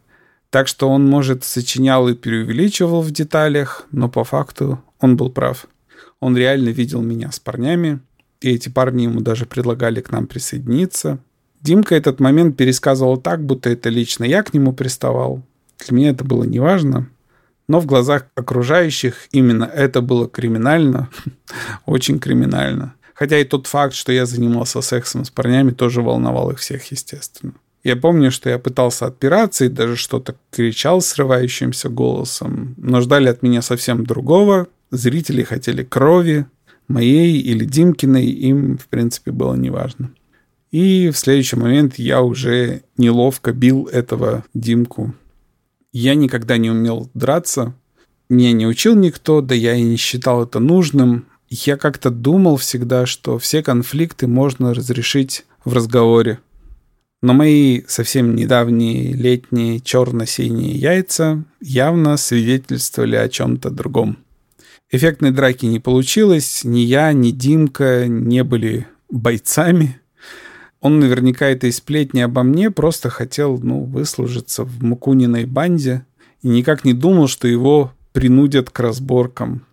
Так 0.50 0.69
что 0.69 0.88
он, 0.88 1.05
может, 1.05 1.43
сочинял 1.43 2.07
и 2.07 2.13
преувеличивал 2.13 3.01
в 3.01 3.12
деталях, 3.12 3.86
но 3.91 4.07
по 4.07 4.24
факту 4.24 4.81
он 5.01 5.17
был 5.17 5.29
прав. 5.29 5.65
Он 6.22 6.38
реально 6.38 6.70
видел 6.70 7.01
меня 7.01 7.32
с 7.32 7.40
парнями, 7.40 8.00
и 8.40 8.51
эти 8.51 8.70
парни 8.70 9.04
ему 9.04 9.20
даже 9.20 9.46
предлагали 9.46 10.00
к 10.00 10.12
нам 10.12 10.28
присоединиться. 10.28 11.20
Димка 11.62 11.96
этот 11.96 12.22
момент 12.22 12.56
пересказывал 12.56 13.18
так, 13.18 13.46
будто 13.46 13.70
это 13.70 13.90
лично 13.90 14.24
я 14.24 14.42
к 14.42 14.54
нему 14.54 14.72
приставал, 14.72 15.44
для 15.88 15.98
меня 15.98 16.10
это 16.12 16.24
было 16.24 16.44
неважно. 16.44 17.08
Но 17.68 17.80
в 17.80 17.86
глазах 17.86 18.28
окружающих 18.36 19.28
именно 19.32 19.63
это 19.63 20.01
было 20.01 20.28
криминально, 20.28 21.10
очень 21.86 22.20
криминально. 22.20 22.96
Хотя 23.13 23.38
и 23.38 23.44
тот 23.44 23.68
факт, 23.68 23.94
что 23.94 24.12
я 24.12 24.25
занимался 24.25 24.82
сексом 24.82 25.25
с 25.25 25.30
парнями, 25.30 25.72
тоже 25.72 26.01
волновал 26.01 26.51
их 26.51 26.60
всех, 26.60 26.92
естественно. 26.92 27.54
Я 27.84 27.96
помню, 27.96 28.32
что 28.32 28.50
я 28.50 28.60
пытался 28.60 29.08
отпираться 29.08 29.66
и 29.66 29.70
даже 29.70 29.96
что-то 29.96 30.36
кричал 30.51 31.01
срывающимся 31.01 31.90
голосом, 31.90 32.75
но 32.78 33.01
ждали 33.01 33.28
от 33.28 33.42
меня 33.42 33.62
совсем 33.62 34.06
другого. 34.06 34.67
Зрители 34.91 35.43
хотели 35.43 35.84
крови, 35.84 36.45
моей 36.88 37.39
или 37.39 37.65
Димкиной, 37.65 38.27
им, 38.27 38.77
в 38.77 38.88
принципе, 38.88 39.32
было 39.32 39.56
неважно. 39.56 40.12
И 40.69 41.10
в 41.10 41.17
следующий 41.17 41.56
момент 41.56 41.97
я 41.97 42.21
уже 42.21 42.84
неловко 42.97 43.51
бил 43.51 43.88
этого 43.88 44.45
Димку 44.54 45.13
я 45.93 46.15
никогда 46.15 46.58
не 46.58 46.69
умел 46.69 47.10
драться. 47.13 47.73
Меня 48.30 48.54
не 48.54 48.65
учил 48.65 48.95
никто, 48.95 49.41
да 49.41 49.54
я 49.54 49.75
и 49.75 49.82
не 49.82 49.97
считал 49.97 50.43
это 50.43 50.60
нужным. 50.60 51.27
Я 51.49 51.75
как-то 51.75 52.10
думал 52.10 52.56
всегда, 52.58 53.06
что 53.06 53.38
все 53.38 53.62
конфликты 53.62 54.27
можно 54.27 54.73
разрешить 54.73 55.45
в 55.65 55.73
разговоре. 55.73 56.39
Но 57.21 57.34
мои 57.34 57.82
совсем 57.88 58.36
недавние 58.36 59.13
летние 59.13 59.80
черно-синие 59.80 60.71
яйца 60.71 61.43
явно 61.60 62.17
свидетельствовали 62.17 63.17
о 63.17 63.30
чем-то 63.30 63.69
другом. 63.69 64.17
Эффектной 64.93 65.32
драки 65.32 65.65
не 65.65 65.80
получилось, 65.80 66.65
ни 66.65 66.80
я, 66.80 67.13
ни 67.13 67.32
Димка 67.32 68.08
не 68.10 68.43
были 68.43 68.88
бойцами. 69.10 70.01
Он 70.82 70.99
наверняка 70.99 71.47
этой 71.47 71.71
сплетни 71.71 72.19
обо 72.19 72.43
мне 72.43 72.71
просто 72.71 73.10
хотел, 73.10 73.58
ну, 73.58 73.84
выслужиться 73.86 74.65
в 74.65 74.84
Мукуниной 74.84 75.45
банде 75.45 76.06
и 76.41 76.49
никак 76.49 76.84
не 76.84 76.93
думал, 76.93 77.30
что 77.30 77.47
его 77.47 77.93
принудят 78.12 78.69
к 78.69 78.77
разборкам. 78.82 79.65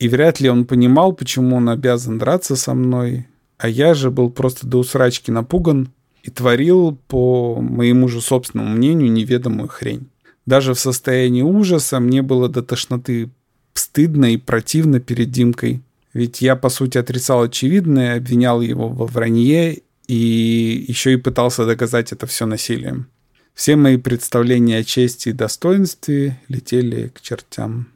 И 0.00 0.08
вряд 0.08 0.40
ли 0.40 0.48
он 0.48 0.64
понимал, 0.64 1.12
почему 1.12 1.56
он 1.56 1.68
обязан 1.68 2.18
драться 2.18 2.56
со 2.56 2.74
мной, 2.74 3.28
а 3.58 3.68
я 3.68 3.94
же 3.94 4.10
был 4.10 4.28
просто 4.28 4.66
до 4.66 4.78
усрачки 4.78 5.30
напуган 5.30 5.90
и 6.24 6.30
творил, 6.30 6.98
по 7.06 7.60
моему 7.60 8.08
же 8.08 8.20
собственному 8.20 8.74
мнению, 8.74 9.12
неведомую 9.12 9.68
хрень. 9.68 10.08
Даже 10.46 10.74
в 10.74 10.80
состоянии 10.80 11.42
ужаса 11.42 12.00
мне 12.00 12.22
было 12.22 12.48
до 12.48 12.62
тошноты 12.62 13.30
стыдно 13.74 14.32
и 14.32 14.36
противно 14.36 15.00
перед 15.00 15.30
Димкой. 15.30 15.82
Ведь 16.12 16.40
я, 16.40 16.56
по 16.56 16.68
сути, 16.68 16.98
отрицал 16.98 17.42
очевидное, 17.42 18.16
обвинял 18.16 18.60
его 18.60 18.88
во 18.88 19.06
вранье 19.06 19.80
и 20.06 20.84
еще 20.88 21.14
и 21.14 21.16
пытался 21.16 21.66
доказать 21.66 22.12
это 22.12 22.26
все 22.26 22.46
насилием. 22.46 23.08
Все 23.54 23.76
мои 23.76 23.96
представления 23.96 24.78
о 24.78 24.84
чести 24.84 25.30
и 25.30 25.32
достоинстве 25.32 26.40
летели 26.48 27.08
к 27.08 27.20
чертям. 27.20 27.88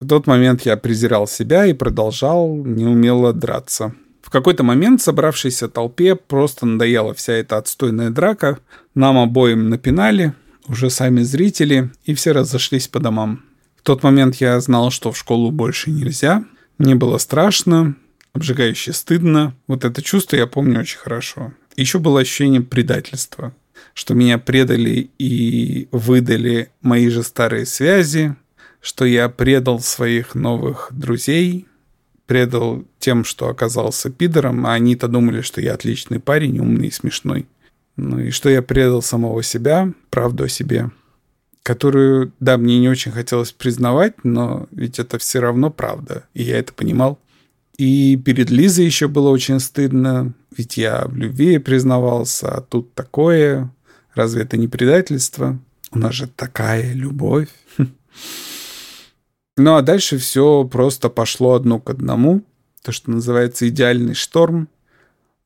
В 0.00 0.06
тот 0.06 0.26
момент 0.26 0.62
я 0.62 0.76
презирал 0.76 1.26
себя 1.26 1.66
и 1.66 1.72
продолжал 1.72 2.54
неумело 2.54 3.32
драться. 3.32 3.94
В 4.22 4.30
какой-то 4.30 4.62
момент 4.62 5.00
собравшейся 5.00 5.68
толпе 5.68 6.14
просто 6.14 6.66
надоела 6.66 7.14
вся 7.14 7.32
эта 7.32 7.56
отстойная 7.56 8.10
драка. 8.10 8.58
Нам 8.94 9.18
обоим 9.18 9.70
напинали, 9.70 10.34
уже 10.68 10.90
сами 10.90 11.22
зрители, 11.22 11.90
и 12.04 12.14
все 12.14 12.32
разошлись 12.32 12.88
по 12.88 13.00
домам. 13.00 13.42
Тот 13.88 14.02
момент 14.02 14.34
я 14.36 14.60
знал, 14.60 14.90
что 14.90 15.12
в 15.12 15.16
школу 15.16 15.50
больше 15.50 15.90
нельзя. 15.90 16.44
Мне 16.76 16.94
было 16.94 17.16
страшно, 17.16 17.96
обжигающе 18.34 18.92
стыдно. 18.92 19.54
Вот 19.66 19.82
это 19.86 20.02
чувство 20.02 20.36
я 20.36 20.46
помню 20.46 20.80
очень 20.80 20.98
хорошо. 20.98 21.54
Еще 21.74 21.98
было 21.98 22.20
ощущение 22.20 22.60
предательства, 22.60 23.54
что 23.94 24.12
меня 24.12 24.36
предали 24.36 25.08
и 25.18 25.88
выдали 25.90 26.68
мои 26.82 27.08
же 27.08 27.22
старые 27.22 27.64
связи, 27.64 28.36
что 28.82 29.06
я 29.06 29.30
предал 29.30 29.80
своих 29.80 30.34
новых 30.34 30.90
друзей, 30.90 31.66
предал 32.26 32.84
тем, 32.98 33.24
что 33.24 33.48
оказался 33.48 34.10
пидором, 34.10 34.66
а 34.66 34.74
они-то 34.74 35.08
думали, 35.08 35.40
что 35.40 35.62
я 35.62 35.72
отличный 35.72 36.20
парень, 36.20 36.58
умный 36.58 36.88
и 36.88 36.90
смешной. 36.90 37.46
Ну 37.96 38.18
и 38.18 38.32
что 38.32 38.50
я 38.50 38.60
предал 38.60 39.00
самого 39.00 39.42
себя, 39.42 39.90
правду 40.10 40.44
о 40.44 40.48
себе, 40.50 40.90
которую, 41.68 42.32
да, 42.40 42.56
мне 42.56 42.78
не 42.78 42.88
очень 42.88 43.12
хотелось 43.12 43.52
признавать, 43.52 44.24
но 44.24 44.66
ведь 44.70 44.98
это 44.98 45.18
все 45.18 45.38
равно 45.38 45.68
правда, 45.68 46.24
и 46.32 46.42
я 46.42 46.58
это 46.58 46.72
понимал. 46.72 47.18
И 47.76 48.16
перед 48.16 48.48
Лизой 48.48 48.86
еще 48.86 49.06
было 49.06 49.28
очень 49.28 49.60
стыдно, 49.60 50.32
ведь 50.56 50.78
я 50.78 51.04
в 51.04 51.14
любви 51.14 51.58
признавался, 51.58 52.48
а 52.48 52.60
тут 52.62 52.94
такое. 52.94 53.70
Разве 54.14 54.44
это 54.44 54.56
не 54.56 54.66
предательство? 54.66 55.58
У 55.90 55.98
нас 55.98 56.14
же 56.14 56.26
такая 56.26 56.94
любовь. 56.94 57.50
Ну 59.58 59.74
а 59.74 59.82
дальше 59.82 60.16
все 60.16 60.64
просто 60.64 61.10
пошло 61.10 61.52
одно 61.52 61.80
к 61.80 61.90
одному. 61.90 62.44
То, 62.82 62.92
что 62.92 63.10
называется 63.10 63.68
идеальный 63.68 64.14
шторм. 64.14 64.68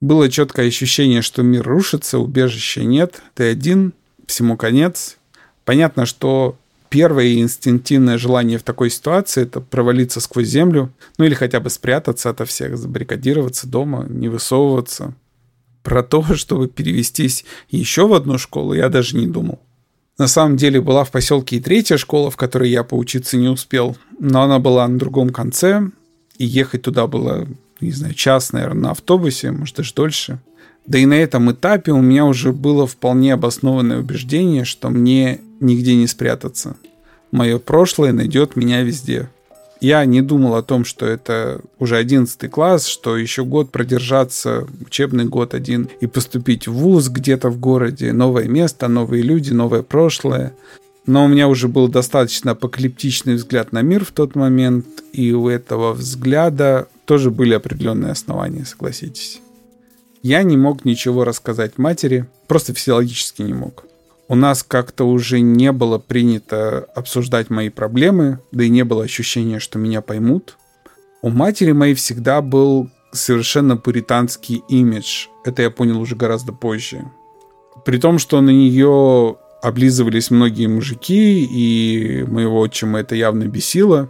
Было 0.00 0.28
четкое 0.28 0.68
ощущение, 0.68 1.22
что 1.22 1.42
мир 1.42 1.66
рушится, 1.66 2.18
убежища 2.18 2.84
нет, 2.84 3.22
ты 3.34 3.50
один, 3.50 3.94
всему 4.26 4.56
конец. 4.56 5.18
Понятно, 5.64 6.06
что 6.06 6.56
первое 6.88 7.34
инстинктивное 7.34 8.18
желание 8.18 8.58
в 8.58 8.62
такой 8.62 8.90
ситуации– 8.90 9.42
это 9.44 9.60
провалиться 9.60 10.20
сквозь 10.20 10.48
землю, 10.48 10.92
ну 11.18 11.24
или 11.24 11.34
хотя 11.34 11.60
бы 11.60 11.70
спрятаться 11.70 12.30
ото 12.30 12.44
всех, 12.44 12.76
забаррикадироваться 12.76 13.66
дома, 13.66 14.06
не 14.08 14.28
высовываться. 14.28 15.14
Про 15.82 16.02
то, 16.02 16.22
чтобы 16.34 16.68
перевестись 16.68 17.44
еще 17.70 18.06
в 18.06 18.14
одну 18.14 18.38
школу, 18.38 18.74
я 18.74 18.88
даже 18.88 19.16
не 19.16 19.26
думал. 19.26 19.60
На 20.18 20.28
самом 20.28 20.56
деле 20.56 20.80
была 20.80 21.04
в 21.04 21.10
поселке 21.10 21.56
и 21.56 21.60
третья 21.60 21.96
школа, 21.96 22.30
в 22.30 22.36
которой 22.36 22.70
я 22.70 22.84
поучиться 22.84 23.36
не 23.36 23.48
успел, 23.48 23.96
но 24.18 24.42
она 24.42 24.58
была 24.58 24.86
на 24.86 24.98
другом 24.98 25.30
конце, 25.30 25.88
и 26.36 26.44
ехать 26.44 26.82
туда 26.82 27.06
было 27.06 27.46
не 27.82 27.92
знаю, 27.92 28.14
час, 28.14 28.52
наверное, 28.52 28.82
на 28.82 28.90
автобусе, 28.92 29.50
может, 29.50 29.76
даже 29.76 29.92
дольше. 29.94 30.38
Да 30.86 30.98
и 30.98 31.06
на 31.06 31.14
этом 31.14 31.52
этапе 31.52 31.92
у 31.92 32.00
меня 32.00 32.24
уже 32.24 32.52
было 32.52 32.86
вполне 32.86 33.34
обоснованное 33.34 33.98
убеждение, 34.00 34.64
что 34.64 34.90
мне 34.90 35.40
нигде 35.60 35.94
не 35.94 36.06
спрятаться. 36.06 36.76
Мое 37.30 37.58
прошлое 37.58 38.12
найдет 38.12 38.56
меня 38.56 38.82
везде. 38.82 39.28
Я 39.80 40.04
не 40.04 40.22
думал 40.22 40.54
о 40.54 40.62
том, 40.62 40.84
что 40.84 41.06
это 41.06 41.60
уже 41.80 41.96
11 41.96 42.48
класс, 42.50 42.86
что 42.86 43.16
еще 43.16 43.44
год 43.44 43.72
продержаться, 43.72 44.68
учебный 44.86 45.24
год 45.24 45.54
один, 45.54 45.88
и 46.00 46.06
поступить 46.06 46.68
в 46.68 46.72
вуз 46.72 47.08
где-то 47.08 47.50
в 47.50 47.58
городе, 47.58 48.12
новое 48.12 48.44
место, 48.44 48.86
новые 48.86 49.24
люди, 49.24 49.52
новое 49.52 49.82
прошлое. 49.82 50.54
Но 51.04 51.24
у 51.24 51.28
меня 51.28 51.48
уже 51.48 51.66
был 51.66 51.88
достаточно 51.88 52.52
апокалиптичный 52.52 53.34
взгляд 53.34 53.72
на 53.72 53.82
мир 53.82 54.04
в 54.04 54.12
тот 54.12 54.36
момент, 54.36 54.86
и 55.12 55.32
у 55.32 55.48
этого 55.48 55.94
взгляда 55.94 56.86
тоже 57.04 57.32
были 57.32 57.54
определенные 57.54 58.12
основания, 58.12 58.64
согласитесь. 58.64 59.40
Я 60.22 60.44
не 60.44 60.56
мог 60.56 60.84
ничего 60.84 61.24
рассказать 61.24 61.78
матери, 61.78 62.26
просто 62.46 62.72
физиологически 62.74 63.42
не 63.42 63.54
мог. 63.54 63.84
У 64.28 64.36
нас 64.36 64.62
как-то 64.62 65.04
уже 65.04 65.40
не 65.40 65.72
было 65.72 65.98
принято 65.98 66.86
обсуждать 66.94 67.50
мои 67.50 67.70
проблемы, 67.70 68.38
да 68.52 68.62
и 68.62 68.68
не 68.68 68.84
было 68.84 69.02
ощущения, 69.02 69.58
что 69.58 69.80
меня 69.80 70.00
поймут. 70.00 70.56
У 71.22 71.28
матери 71.28 71.72
моей 71.72 71.94
всегда 71.94 72.40
был 72.40 72.88
совершенно 73.10 73.76
пуританский 73.76 74.62
имидж. 74.68 75.26
Это 75.44 75.62
я 75.62 75.70
понял 75.70 76.00
уже 76.00 76.14
гораздо 76.14 76.52
позже. 76.52 77.04
При 77.84 77.98
том, 77.98 78.18
что 78.20 78.40
на 78.40 78.50
нее 78.50 79.36
облизывались 79.60 80.30
многие 80.30 80.68
мужики, 80.68 81.44
и 81.44 82.24
моего 82.24 82.60
отчима 82.60 83.00
это 83.00 83.16
явно 83.16 83.44
бесило. 83.44 84.08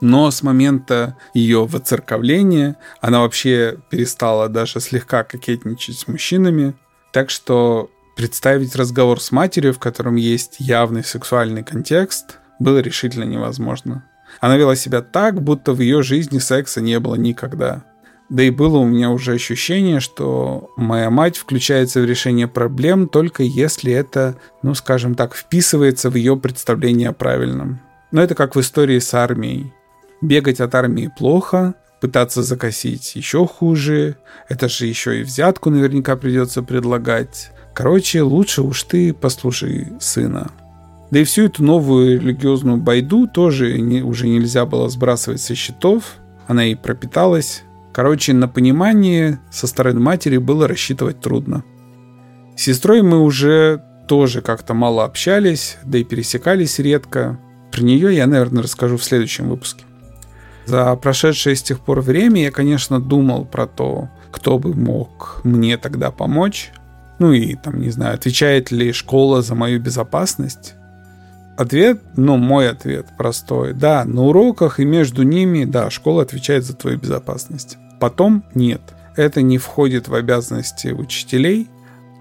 Но 0.00 0.30
с 0.30 0.42
момента 0.42 1.16
ее 1.34 1.66
воцерковления 1.66 2.76
она 3.00 3.20
вообще 3.20 3.76
перестала 3.90 4.48
даже 4.48 4.80
слегка 4.80 5.24
кокетничать 5.24 5.98
с 5.98 6.08
мужчинами. 6.08 6.74
Так 7.12 7.30
что 7.30 7.90
представить 8.16 8.76
разговор 8.76 9.20
с 9.20 9.30
матерью, 9.30 9.74
в 9.74 9.78
котором 9.78 10.16
есть 10.16 10.56
явный 10.58 11.04
сексуальный 11.04 11.62
контекст, 11.62 12.38
было 12.58 12.78
решительно 12.78 13.24
невозможно. 13.24 14.04
Она 14.40 14.56
вела 14.56 14.76
себя 14.76 15.02
так, 15.02 15.42
будто 15.42 15.72
в 15.72 15.80
ее 15.80 16.02
жизни 16.02 16.38
секса 16.38 16.80
не 16.80 16.98
было 17.00 17.16
никогда. 17.16 17.84
Да 18.28 18.44
и 18.44 18.50
было 18.50 18.78
у 18.78 18.86
меня 18.86 19.10
уже 19.10 19.32
ощущение, 19.32 19.98
что 19.98 20.70
моя 20.76 21.10
мать 21.10 21.36
включается 21.36 22.00
в 22.00 22.04
решение 22.04 22.46
проблем 22.46 23.08
только 23.08 23.42
если 23.42 23.92
это, 23.92 24.36
ну 24.62 24.74
скажем 24.74 25.16
так, 25.16 25.34
вписывается 25.34 26.10
в 26.10 26.14
ее 26.14 26.36
представление 26.36 27.08
о 27.08 27.12
правильном. 27.12 27.80
Но 28.12 28.22
это 28.22 28.36
как 28.36 28.54
в 28.54 28.60
истории 28.60 29.00
с 29.00 29.12
армией. 29.14 29.72
Бегать 30.20 30.60
от 30.60 30.74
армии 30.74 31.10
плохо, 31.16 31.74
пытаться 32.00 32.42
закосить 32.42 33.16
еще 33.16 33.46
хуже, 33.46 34.16
это 34.48 34.68
же 34.68 34.86
еще 34.86 35.20
и 35.20 35.22
взятку 35.22 35.70
наверняка 35.70 36.16
придется 36.16 36.62
предлагать. 36.62 37.52
Короче, 37.74 38.22
лучше 38.22 38.62
уж 38.62 38.82
ты 38.82 39.14
послушай 39.14 39.88
сына. 40.00 40.50
Да 41.10 41.18
и 41.18 41.24
всю 41.24 41.44
эту 41.44 41.64
новую 41.64 42.20
религиозную 42.20 42.76
байду 42.76 43.26
тоже 43.26 43.80
не, 43.80 44.02
уже 44.02 44.28
нельзя 44.28 44.64
было 44.66 44.88
сбрасывать 44.88 45.40
со 45.40 45.54
счетов. 45.54 46.16
Она 46.46 46.66
и 46.66 46.74
пропиталась. 46.74 47.62
Короче, 47.92 48.32
на 48.32 48.48
понимание 48.48 49.40
со 49.50 49.66
стороны 49.66 50.00
матери 50.00 50.36
было 50.36 50.68
рассчитывать 50.68 51.20
трудно. 51.20 51.64
С 52.56 52.62
сестрой 52.62 53.02
мы 53.02 53.22
уже 53.22 53.82
тоже 54.06 54.42
как-то 54.42 54.74
мало 54.74 55.04
общались, 55.04 55.78
да 55.84 55.98
и 55.98 56.04
пересекались 56.04 56.78
редко. 56.78 57.38
Про 57.72 57.82
нее 57.82 58.14
я, 58.14 58.26
наверное, 58.26 58.62
расскажу 58.62 58.96
в 58.96 59.04
следующем 59.04 59.48
выпуске. 59.48 59.84
За 60.66 60.94
прошедшее 60.96 61.56
с 61.56 61.62
тех 61.62 61.80
пор 61.80 62.00
время 62.00 62.42
я, 62.42 62.50
конечно, 62.50 63.00
думал 63.00 63.44
про 63.44 63.66
то, 63.66 64.08
кто 64.30 64.58
бы 64.58 64.74
мог 64.74 65.40
мне 65.44 65.76
тогда 65.76 66.10
помочь. 66.10 66.70
Ну 67.18 67.32
и 67.32 67.54
там, 67.54 67.80
не 67.80 67.90
знаю, 67.90 68.14
отвечает 68.14 68.70
ли 68.70 68.92
школа 68.92 69.42
за 69.42 69.54
мою 69.54 69.80
безопасность? 69.80 70.74
Ответ, 71.56 72.00
ну, 72.16 72.36
мой 72.36 72.70
ответ 72.70 73.06
простой. 73.18 73.74
Да, 73.74 74.04
на 74.06 74.22
уроках 74.22 74.80
и 74.80 74.84
между 74.84 75.24
ними, 75.24 75.64
да, 75.64 75.90
школа 75.90 76.22
отвечает 76.22 76.64
за 76.64 76.74
твою 76.74 76.98
безопасность. 76.98 77.76
Потом 77.98 78.44
нет. 78.54 78.80
Это 79.16 79.42
не 79.42 79.58
входит 79.58 80.08
в 80.08 80.14
обязанности 80.14 80.88
учителей. 80.88 81.68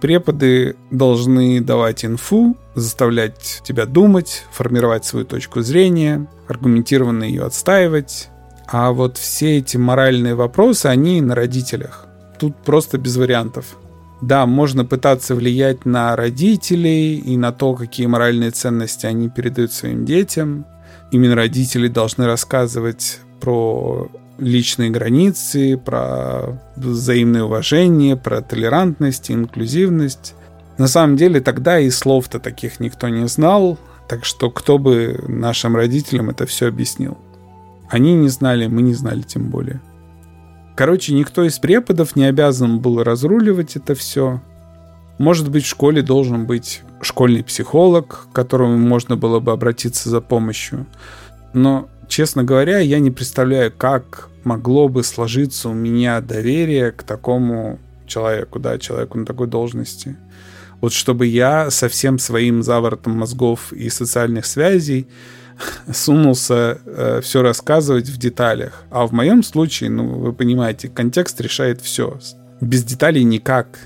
Преподы 0.02 0.78
должны 0.92 1.60
давать 1.60 2.06
инфу, 2.06 2.56
заставлять 2.74 3.62
тебя 3.64 3.86
думать, 3.86 4.46
формировать 4.52 5.06
свою 5.06 5.26
точку 5.26 5.62
зрения, 5.62 6.28
аргументированно 6.48 7.26
ее 7.26 7.44
отстаивать. 7.44 8.30
А 8.68 8.92
вот 8.92 9.18
все 9.18 9.58
эти 9.58 9.78
моральные 9.78 10.36
вопросы, 10.36 10.86
они 10.86 11.22
на 11.22 11.36
родителях. 11.36 12.08
Тут 12.40 12.56
просто 12.58 12.98
без 12.98 13.18
вариантов. 13.18 13.78
Да, 14.22 14.46
можно 14.46 14.86
пытаться 14.86 15.36
влиять 15.36 15.86
на 15.86 16.16
родителей 16.16 17.18
и 17.18 17.36
на 17.36 17.52
то, 17.52 17.74
какие 17.74 18.06
моральные 18.06 18.52
ценности 18.52 19.06
они 19.06 19.30
передают 19.30 19.74
своим 19.74 20.06
детям. 20.06 20.66
Именно 21.12 21.36
родители 21.36 21.88
должны 21.88 22.26
рассказывать 22.26 23.20
про 23.40 24.10
личные 24.40 24.90
границы, 24.90 25.78
про 25.78 26.62
взаимное 26.76 27.44
уважение, 27.44 28.16
про 28.16 28.42
толерантность, 28.42 29.32
инклюзивность. 29.32 30.36
На 30.78 30.88
самом 30.88 31.18
деле 31.18 31.42
тогда 31.42 31.80
и 31.80 31.90
слов-то 31.90 32.40
таких 32.40 32.80
никто 32.80 33.10
не 33.10 33.28
знал, 33.28 33.78
так 34.08 34.26
что 34.26 34.50
кто 34.50 34.78
бы 34.78 35.24
нашим 35.28 35.76
родителям 35.76 36.30
это 36.30 36.46
все 36.46 36.68
объяснил? 36.68 37.18
Они 37.90 38.14
не 38.14 38.30
знали, 38.30 38.68
мы 38.68 38.82
не 38.82 38.94
знали 38.94 39.22
тем 39.22 39.50
более. 39.50 39.82
Короче, 40.76 41.14
никто 41.14 41.44
из 41.44 41.60
преподов 41.60 42.16
не 42.16 42.24
обязан 42.24 42.80
был 42.80 43.04
разруливать 43.04 43.76
это 43.76 43.96
все. 43.96 44.42
Может 45.18 45.52
быть, 45.52 45.66
в 45.66 45.68
школе 45.68 46.02
должен 46.02 46.46
быть 46.46 46.82
школьный 47.02 47.44
психолог, 47.44 48.28
к 48.32 48.34
которому 48.34 48.78
можно 48.78 49.18
было 49.18 49.40
бы 49.42 49.52
обратиться 49.52 50.10
за 50.10 50.22
помощью. 50.22 50.88
Но, 51.54 51.90
честно 52.08 52.46
говоря, 52.46 52.80
я 52.80 53.00
не 53.00 53.12
представляю, 53.12 53.74
как 53.76 54.29
могло 54.44 54.88
бы 54.90 55.04
сложиться 55.04 55.70
у 55.70 55.74
меня 55.74 56.22
доверие 56.22 56.92
к 56.92 57.04
такому 57.04 57.80
человеку, 58.06 58.60
да, 58.60 58.78
человеку 58.78 59.18
на 59.18 59.26
такой 59.26 59.48
должности. 59.48 60.18
Вот 60.82 60.94
чтобы 60.94 61.28
я 61.28 61.70
со 61.72 61.90
всем 61.90 62.20
своим 62.20 62.64
заворотом 62.64 63.18
мозгов 63.18 63.74
и 63.74 63.90
социальных 63.90 64.46
связей 64.46 65.08
сунулся 65.94 66.80
э, 66.86 67.22
все 67.22 67.42
рассказывать 67.42 68.08
в 68.10 68.18
деталях. 68.18 68.84
А 68.90 69.06
в 69.06 69.12
моем 69.12 69.44
случае, 69.44 69.90
ну, 69.90 70.08
вы 70.08 70.34
понимаете, 70.34 70.88
контекст 70.88 71.40
решает 71.42 71.82
все. 71.82 72.20
Без 72.62 72.84
деталей 72.84 73.24
никак. 73.24 73.80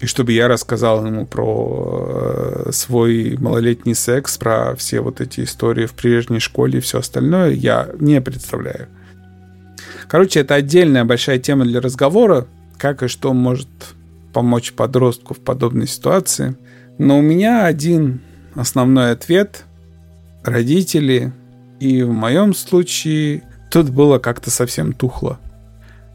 И 0.00 0.06
чтобы 0.06 0.32
я 0.32 0.48
рассказал 0.48 1.04
ему 1.04 1.26
про 1.26 2.64
э, 2.66 2.72
свой 2.72 3.36
малолетний 3.38 3.94
секс, 3.94 4.38
про 4.38 4.74
все 4.76 5.00
вот 5.00 5.20
эти 5.20 5.44
истории 5.44 5.84
в 5.84 5.92
прежней 5.92 6.40
школе 6.40 6.78
и 6.78 6.80
все 6.80 7.00
остальное, 7.00 7.50
я 7.50 7.90
не 7.98 8.20
представляю. 8.22 8.88
Короче, 10.08 10.40
это 10.40 10.54
отдельная 10.54 11.04
большая 11.04 11.38
тема 11.38 11.64
для 11.64 11.80
разговора, 11.80 12.46
как 12.78 13.02
и 13.02 13.08
что 13.08 13.32
может 13.32 13.68
помочь 14.32 14.72
подростку 14.72 15.34
в 15.34 15.38
подобной 15.38 15.86
ситуации. 15.86 16.56
Но 16.98 17.18
у 17.18 17.22
меня 17.22 17.64
один 17.66 18.20
основной 18.54 19.12
ответ– 19.12 19.64
родители, 20.44 21.32
и 21.78 22.02
в 22.02 22.12
моем 22.12 22.54
случае 22.54 23.42
тут 23.70 23.90
было 23.90 24.18
как-то 24.18 24.50
совсем 24.50 24.92
тухло. 24.92 25.38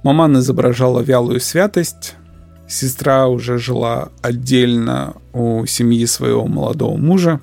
Маман 0.03 0.37
изображала 0.37 1.01
вялую 1.01 1.39
святость, 1.39 2.15
сестра 2.67 3.27
уже 3.27 3.57
жила 3.57 4.09
отдельно 4.21 5.15
у 5.33 5.65
семьи 5.65 6.05
своего 6.05 6.45
молодого 6.45 6.97
мужа, 6.97 7.39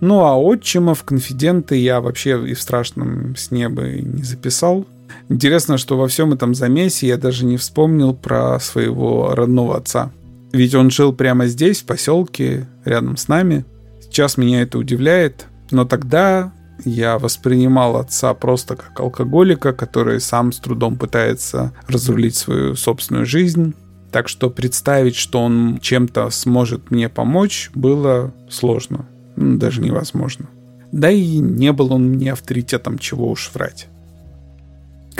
ну 0.00 0.20
а 0.20 0.36
отчима 0.36 0.94
в 0.94 1.04
конфиденты 1.04 1.76
я 1.76 2.00
вообще 2.00 2.42
и 2.48 2.54
в 2.54 2.62
страшном 2.62 3.36
сне 3.36 3.68
бы 3.68 4.00
не 4.02 4.22
записал. 4.22 4.86
Интересно, 5.28 5.78
что 5.78 5.96
во 5.96 6.08
всем 6.08 6.32
этом 6.32 6.54
замесе 6.54 7.08
я 7.08 7.16
даже 7.16 7.44
не 7.44 7.56
вспомнил 7.56 8.14
про 8.14 8.58
своего 8.60 9.34
родного 9.34 9.76
отца. 9.76 10.10
Ведь 10.52 10.74
он 10.74 10.90
жил 10.90 11.12
прямо 11.12 11.46
здесь, 11.46 11.80
в 11.80 11.84
поселке, 11.84 12.68
рядом 12.84 13.16
с 13.16 13.28
нами. 13.28 13.64
Сейчас 14.00 14.36
меня 14.36 14.62
это 14.62 14.78
удивляет, 14.78 15.46
но 15.70 15.84
тогда 15.84 16.52
я 16.84 17.18
воспринимал 17.18 17.96
отца 17.96 18.34
просто 18.34 18.76
как 18.76 18.98
алкоголика, 18.98 19.72
который 19.72 20.20
сам 20.20 20.52
с 20.52 20.58
трудом 20.58 20.96
пытается 20.96 21.72
разрулить 21.86 22.34
свою 22.34 22.74
собственную 22.74 23.26
жизнь. 23.26 23.74
Так 24.10 24.28
что 24.28 24.50
представить, 24.50 25.14
что 25.14 25.40
он 25.40 25.78
чем-то 25.80 26.30
сможет 26.30 26.90
мне 26.90 27.08
помочь, 27.08 27.70
было 27.74 28.34
сложно. 28.48 29.06
Даже 29.36 29.80
невозможно. 29.80 30.46
Да 30.90 31.10
и 31.10 31.38
не 31.38 31.72
был 31.72 31.92
он 31.92 32.10
мне 32.10 32.32
авторитетом, 32.32 32.98
чего 32.98 33.30
уж 33.30 33.50
врать. 33.54 33.86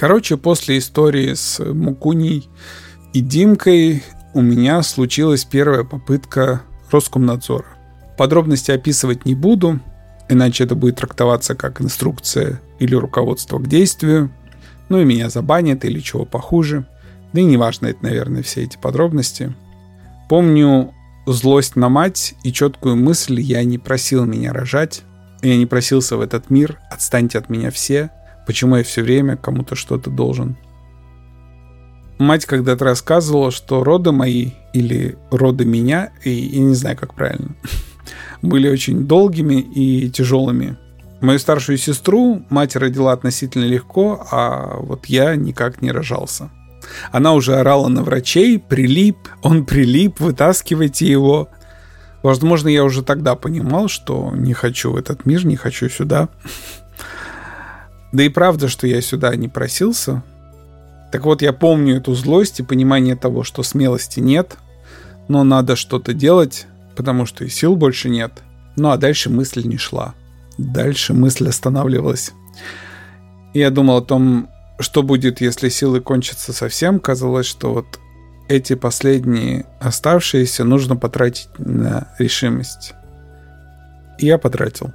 Короче, 0.00 0.38
после 0.38 0.78
истории 0.78 1.34
с 1.34 1.62
Мукуней 1.62 2.48
и 3.12 3.20
Димкой 3.20 4.02
у 4.32 4.40
меня 4.40 4.82
случилась 4.82 5.44
первая 5.44 5.84
попытка 5.84 6.62
Роскомнадзора. 6.90 7.66
Подробности 8.16 8.70
описывать 8.70 9.26
не 9.26 9.34
буду, 9.34 9.78
иначе 10.30 10.64
это 10.64 10.74
будет 10.74 10.96
трактоваться 10.96 11.54
как 11.54 11.82
инструкция 11.82 12.62
или 12.78 12.94
руководство 12.94 13.58
к 13.58 13.68
действию, 13.68 14.30
ну 14.88 15.02
и 15.02 15.04
меня 15.04 15.28
забанят 15.28 15.84
или 15.84 16.00
чего 16.00 16.24
похуже. 16.24 16.86
Да 17.34 17.42
и 17.42 17.44
не 17.44 17.58
важно 17.58 17.88
это, 17.88 18.02
наверное, 18.02 18.42
все 18.42 18.62
эти 18.62 18.78
подробности. 18.78 19.54
Помню 20.30 20.94
злость 21.26 21.76
на 21.76 21.90
мать 21.90 22.34
и 22.42 22.54
четкую 22.54 22.96
мысль 22.96 23.38
«я 23.38 23.62
не 23.64 23.76
просил 23.76 24.24
меня 24.24 24.54
рожать, 24.54 25.02
я 25.42 25.58
не 25.58 25.66
просился 25.66 26.16
в 26.16 26.22
этот 26.22 26.48
мир, 26.48 26.78
отстаньте 26.90 27.36
от 27.36 27.50
меня 27.50 27.70
все, 27.70 28.10
почему 28.50 28.74
я 28.74 28.82
все 28.82 29.02
время 29.02 29.36
кому-то 29.36 29.76
что-то 29.76 30.10
должен». 30.10 30.56
Мать 32.18 32.46
когда-то 32.46 32.84
рассказывала, 32.84 33.52
что 33.52 33.84
роды 33.84 34.10
мои 34.10 34.50
или 34.72 35.16
роды 35.30 35.64
меня, 35.64 36.10
и 36.24 36.30
я 36.30 36.60
не 36.60 36.74
знаю, 36.74 36.96
как 36.96 37.14
правильно, 37.14 37.54
были 38.42 38.68
очень 38.68 39.06
долгими 39.06 39.60
и 39.60 40.10
тяжелыми. 40.10 40.76
Мою 41.20 41.38
старшую 41.38 41.78
сестру 41.78 42.42
мать 42.50 42.74
родила 42.74 43.12
относительно 43.12 43.66
легко, 43.66 44.26
а 44.32 44.78
вот 44.80 45.06
я 45.06 45.36
никак 45.36 45.80
не 45.80 45.92
рожался. 45.92 46.50
Она 47.12 47.34
уже 47.34 47.54
орала 47.54 47.86
на 47.86 48.02
врачей, 48.02 48.58
прилип, 48.58 49.16
он 49.42 49.64
прилип, 49.64 50.18
вытаскивайте 50.18 51.06
его. 51.06 51.48
Возможно, 52.24 52.68
я 52.68 52.82
уже 52.82 53.04
тогда 53.04 53.36
понимал, 53.36 53.86
что 53.86 54.32
не 54.34 54.54
хочу 54.54 54.90
в 54.90 54.96
этот 54.96 55.24
мир, 55.24 55.46
не 55.46 55.54
хочу 55.54 55.88
сюда. 55.88 56.30
Да 58.12 58.22
и 58.22 58.28
правда, 58.28 58.68
что 58.68 58.86
я 58.86 59.00
сюда 59.00 59.34
не 59.36 59.48
просился. 59.48 60.22
Так 61.12 61.24
вот, 61.24 61.42
я 61.42 61.52
помню 61.52 61.96
эту 61.96 62.14
злость 62.14 62.60
и 62.60 62.64
понимание 62.64 63.16
того, 63.16 63.42
что 63.42 63.62
смелости 63.62 64.20
нет, 64.20 64.56
но 65.28 65.44
надо 65.44 65.76
что-то 65.76 66.12
делать, 66.12 66.66
потому 66.96 67.26
что 67.26 67.44
и 67.44 67.48
сил 67.48 67.76
больше 67.76 68.08
нет. 68.08 68.32
Ну 68.76 68.90
а 68.90 68.96
дальше 68.96 69.30
мысль 69.30 69.66
не 69.66 69.76
шла. 69.76 70.14
Дальше 70.58 71.14
мысль 71.14 71.48
останавливалась. 71.48 72.32
Я 73.54 73.70
думал 73.70 73.98
о 73.98 74.02
том, 74.02 74.48
что 74.78 75.02
будет, 75.02 75.40
если 75.40 75.68
силы 75.68 76.00
кончатся 76.00 76.52
совсем. 76.52 77.00
Казалось, 77.00 77.46
что 77.46 77.72
вот 77.72 77.86
эти 78.48 78.74
последние 78.74 79.66
оставшиеся 79.80 80.64
нужно 80.64 80.96
потратить 80.96 81.48
на 81.58 82.14
решимость. 82.18 82.94
И 84.18 84.26
я 84.26 84.38
потратил. 84.38 84.92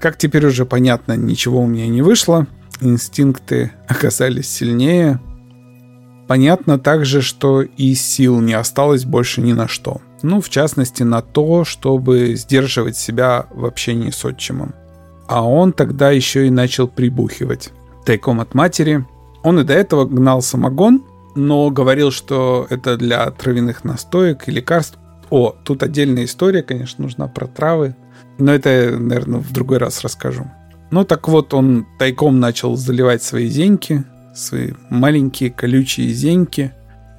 Как 0.00 0.18
теперь 0.18 0.46
уже 0.46 0.66
понятно, 0.66 1.16
ничего 1.16 1.62
у 1.62 1.66
меня 1.66 1.86
не 1.88 2.02
вышло. 2.02 2.46
Инстинкты 2.80 3.72
оказались 3.88 4.48
сильнее. 4.48 5.20
Понятно 6.28 6.78
также, 6.78 7.22
что 7.22 7.62
и 7.62 7.94
сил 7.94 8.40
не 8.40 8.54
осталось 8.54 9.04
больше 9.04 9.40
ни 9.40 9.52
на 9.52 9.68
что. 9.68 10.00
Ну, 10.22 10.40
в 10.40 10.50
частности, 10.50 11.02
на 11.02 11.22
то, 11.22 11.64
чтобы 11.64 12.34
сдерживать 12.34 12.96
себя 12.96 13.46
в 13.50 13.64
общении 13.64 14.10
с 14.10 14.24
отчимом. 14.24 14.74
А 15.28 15.46
он 15.46 15.72
тогда 15.72 16.10
еще 16.10 16.46
и 16.46 16.50
начал 16.50 16.88
прибухивать. 16.88 17.70
Тайком 18.04 18.40
от 18.40 18.54
матери. 18.54 19.04
Он 19.42 19.60
и 19.60 19.64
до 19.64 19.74
этого 19.74 20.04
гнал 20.04 20.42
самогон, 20.42 21.04
но 21.34 21.70
говорил, 21.70 22.10
что 22.10 22.66
это 22.70 22.96
для 22.96 23.30
травяных 23.30 23.84
настоек 23.84 24.48
и 24.48 24.50
лекарств. 24.50 24.98
О, 25.30 25.54
тут 25.64 25.82
отдельная 25.82 26.24
история, 26.24 26.62
конечно, 26.62 27.04
нужна 27.04 27.28
про 27.28 27.46
травы. 27.46 27.94
Но 28.38 28.52
это, 28.52 28.96
наверное, 28.98 29.40
в 29.40 29.52
другой 29.52 29.78
раз 29.78 30.02
расскажу. 30.02 30.50
Ну 30.90 31.04
так 31.04 31.28
вот, 31.28 31.54
он 31.54 31.86
тайком 31.98 32.38
начал 32.38 32.76
заливать 32.76 33.22
свои 33.22 33.48
зеньки, 33.48 34.04
свои 34.34 34.72
маленькие 34.90 35.50
колючие 35.50 36.08
зеньки. 36.10 36.72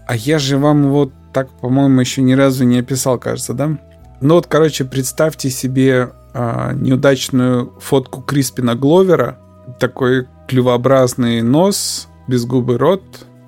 А 0.08 0.16
я 0.16 0.40
же 0.40 0.58
вам 0.58 0.90
вот 0.90 1.12
так, 1.34 1.50
по-моему, 1.60 2.00
еще 2.00 2.22
ни 2.22 2.34
разу 2.34 2.64
не 2.64 2.80
описал, 2.80 3.20
кажется, 3.20 3.54
да? 3.54 3.78
Ну 4.22 4.36
вот, 4.36 4.48
короче, 4.48 4.86
представьте 4.86 5.50
себе 5.50 6.12
а, 6.34 6.74
неудачную 6.74 7.74
фотку 7.80 8.22
Криспина 8.22 8.76
Гловера. 8.76 9.38
Такой 9.80 10.28
клювообразный 10.48 11.42
нос, 11.42 12.08
безгубый 12.28 12.78
рот, 12.78 13.04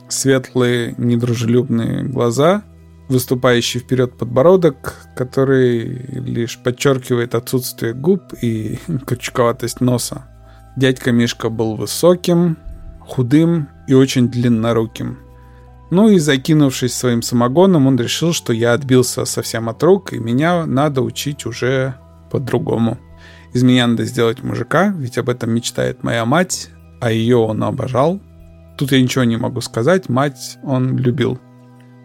светлые 0.10 0.96
недружелюбные 0.98 2.04
глаза, 2.04 2.64
выступающий 3.10 3.80
вперед 3.80 4.18
подбородок, 4.18 4.96
который 5.16 5.84
лишь 6.14 6.58
подчеркивает 6.60 7.36
отсутствие 7.36 7.94
губ 7.94 8.34
и 8.42 8.80
крючковатость 9.06 9.82
носа. 9.82 10.26
Дядька 10.78 11.12
Мишка 11.12 11.50
был 11.50 11.76
высоким, 11.76 12.58
худым 13.02 13.68
и 13.88 13.94
очень 13.94 14.30
длинноруким. 14.30 15.18
Ну 15.92 16.10
и 16.10 16.20
закинувшись 16.20 16.94
своим 16.94 17.24
самогоном, 17.24 17.88
он 17.88 17.98
решил, 17.98 18.32
что 18.32 18.54
я 18.54 18.74
отбился 18.74 19.26
совсем 19.26 19.70
от 19.70 19.82
рук, 19.82 20.14
и 20.14 20.20
меня 20.20 20.68
надо 20.68 21.02
учить 21.02 21.48
уже 21.48 21.96
по-другому. 22.32 23.00
Из 23.54 23.64
меня 23.64 23.88
надо 23.88 24.06
сделать 24.06 24.44
мужика, 24.44 24.94
ведь 24.96 25.18
об 25.18 25.30
этом 25.30 25.52
мечтает 25.52 26.04
моя 26.04 26.26
мать, 26.26 26.70
а 27.02 27.12
ее 27.12 27.38
он 27.38 27.64
обожал. 27.64 28.22
Тут 28.78 28.92
я 28.92 29.02
ничего 29.02 29.24
не 29.24 29.38
могу 29.38 29.62
сказать, 29.62 30.08
мать 30.10 30.60
он 30.64 30.96
любил. 30.96 31.40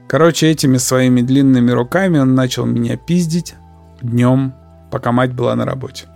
Короче, 0.08 0.48
этими 0.50 0.76
своими 0.76 1.22
длинными 1.22 1.70
руками 1.70 2.18
он 2.18 2.34
начал 2.34 2.66
меня 2.66 2.96
пиздить 2.96 3.54
днем, 4.02 4.54
пока 4.90 5.12
мать 5.12 5.32
была 5.32 5.54
на 5.56 5.64
работе. 5.64 6.06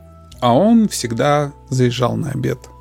А 0.40 0.55
он 0.55 0.88
всегда 0.88 1.53
заезжал 1.68 2.16
на 2.16 2.31
обед– 2.31 2.59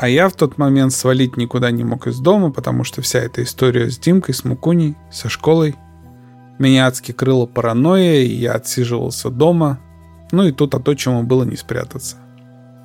а 0.00 0.08
я 0.08 0.30
в 0.30 0.32
тот 0.32 0.56
момент 0.56 0.94
свалить 0.94 1.36
никуда 1.36 1.70
не 1.70 1.84
мог 1.84 2.06
из 2.06 2.20
дома, 2.20 2.50
потому 2.50 2.84
что 2.84 3.02
вся 3.02 3.18
эта 3.18 3.42
история 3.42 3.90
с 3.90 3.98
Димкой, 3.98 4.34
с 4.34 4.44
Мукуней, 4.44 4.96
со 5.10 5.28
школой. 5.28 5.76
Меня 6.58 6.86
адски 6.86 7.12
крыло 7.12 7.46
паранойя, 7.46 8.22
и 8.22 8.32
я 8.32 8.54
отсиживался 8.54 9.28
дома. 9.28 9.78
Ну 10.32 10.44
и 10.44 10.52
тут 10.52 10.74
от 10.74 10.88
отчима 10.88 11.22
было 11.22 11.44
не 11.44 11.56
спрятаться. 11.56 12.16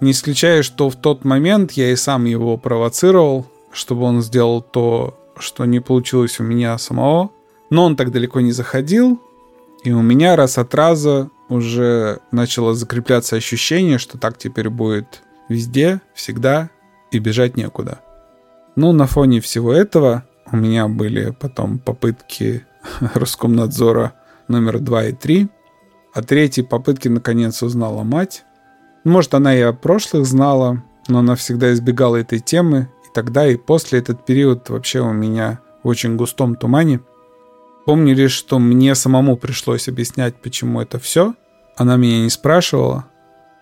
Не 0.01 0.11
исключая, 0.11 0.61
что 0.61 0.89
в 0.89 0.97
тот 0.97 1.23
момент 1.23 1.71
я 1.71 1.89
и 1.89 1.95
сам 1.95 2.25
его 2.25 2.57
провоцировал, 2.57 3.45
чтобы 3.71 4.03
он 4.03 4.21
сделал 4.21 4.61
то, 4.61 5.17
что 5.39 5.63
не 5.63 5.79
получилось 5.79 6.41
у 6.41 6.43
меня 6.43 6.77
самого. 6.77 7.31
Но 7.69 7.85
он 7.85 7.95
так 7.95 8.11
далеко 8.11 8.41
не 8.41 8.51
заходил, 8.51 9.19
и 9.83 9.91
у 9.91 10.01
меня 10.01 10.35
раз 10.35 10.57
от 10.57 10.73
раза 10.73 11.29
уже 11.49 12.19
начало 12.31 12.73
закрепляться 12.73 13.35
ощущение, 13.35 13.97
что 13.97 14.17
так 14.17 14.37
теперь 14.37 14.69
будет 14.69 15.21
везде, 15.49 16.01
всегда 16.13 16.69
и 17.11 17.19
бежать 17.19 17.55
некуда. 17.57 17.99
Ну, 18.75 18.91
на 18.91 19.05
фоне 19.07 19.41
всего 19.41 19.71
этого 19.71 20.25
у 20.51 20.57
меня 20.57 20.87
были 20.87 21.35
потом 21.39 21.79
попытки 21.79 22.65
Роскомнадзора 23.13 24.13
номер 24.47 24.79
2 24.79 25.05
и 25.05 25.13
3. 25.13 25.47
О 26.13 26.21
третьей 26.21 26.63
попытке 26.63 27.09
наконец 27.09 27.61
узнала 27.61 28.03
мать. 28.03 28.43
Может, 29.03 29.33
она 29.33 29.55
и 29.55 29.61
о 29.61 29.73
прошлых 29.73 30.25
знала, 30.25 30.83
но 31.07 31.19
она 31.19 31.35
всегда 31.35 31.73
избегала 31.73 32.15
этой 32.17 32.39
темы. 32.39 32.89
И 33.05 33.13
тогда, 33.13 33.47
и 33.47 33.55
после 33.55 33.99
этот 33.99 34.25
период 34.25 34.69
вообще 34.69 35.01
у 35.01 35.11
меня 35.11 35.59
в 35.83 35.87
очень 35.87 36.15
густом 36.15 36.55
тумане. 36.55 37.01
Помню 37.85 38.15
лишь, 38.15 38.31
что 38.31 38.57
мне 38.57 38.95
самому 38.95 39.37
пришлось 39.37 39.87
объяснять, 39.87 40.35
почему 40.35 40.81
это 40.81 40.97
все. 40.99 41.35
Она 41.75 41.97
меня 41.97 42.23
не 42.23 42.29
спрашивала. 42.29 43.05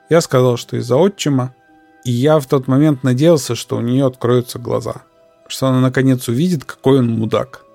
Я 0.09 0.21
сказал, 0.21 0.57
что 0.57 0.77
из-за 0.77 0.95
отчима. 0.95 1.53
И 2.05 2.11
я 2.11 2.39
в 2.39 2.45
тот 2.45 2.67
момент 2.67 3.03
надеялся, 3.03 3.55
что 3.55 3.77
у 3.77 3.81
нее 3.81 4.05
откроются 4.05 4.59
глаза. 4.59 5.03
Что 5.47 5.67
она 5.67 5.81
наконец 5.81 6.27
увидит, 6.27 6.63
какой 6.63 6.99
он 6.99 7.09
мудак. 7.09 7.65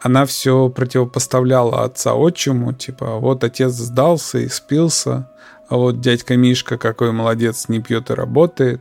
Она 0.00 0.26
все 0.26 0.68
противопоставляла 0.68 1.84
отца 1.84 2.14
отчиму, 2.14 2.72
типа, 2.72 3.16
вот 3.16 3.42
отец 3.44 3.72
сдался 3.72 4.38
и 4.38 4.48
спился, 4.48 5.30
а 5.68 5.76
вот 5.76 6.00
дядька 6.00 6.36
Мишка 6.36 6.78
какой 6.78 7.12
молодец, 7.12 7.68
не 7.68 7.80
пьет 7.80 8.10
и 8.10 8.14
работает. 8.14 8.80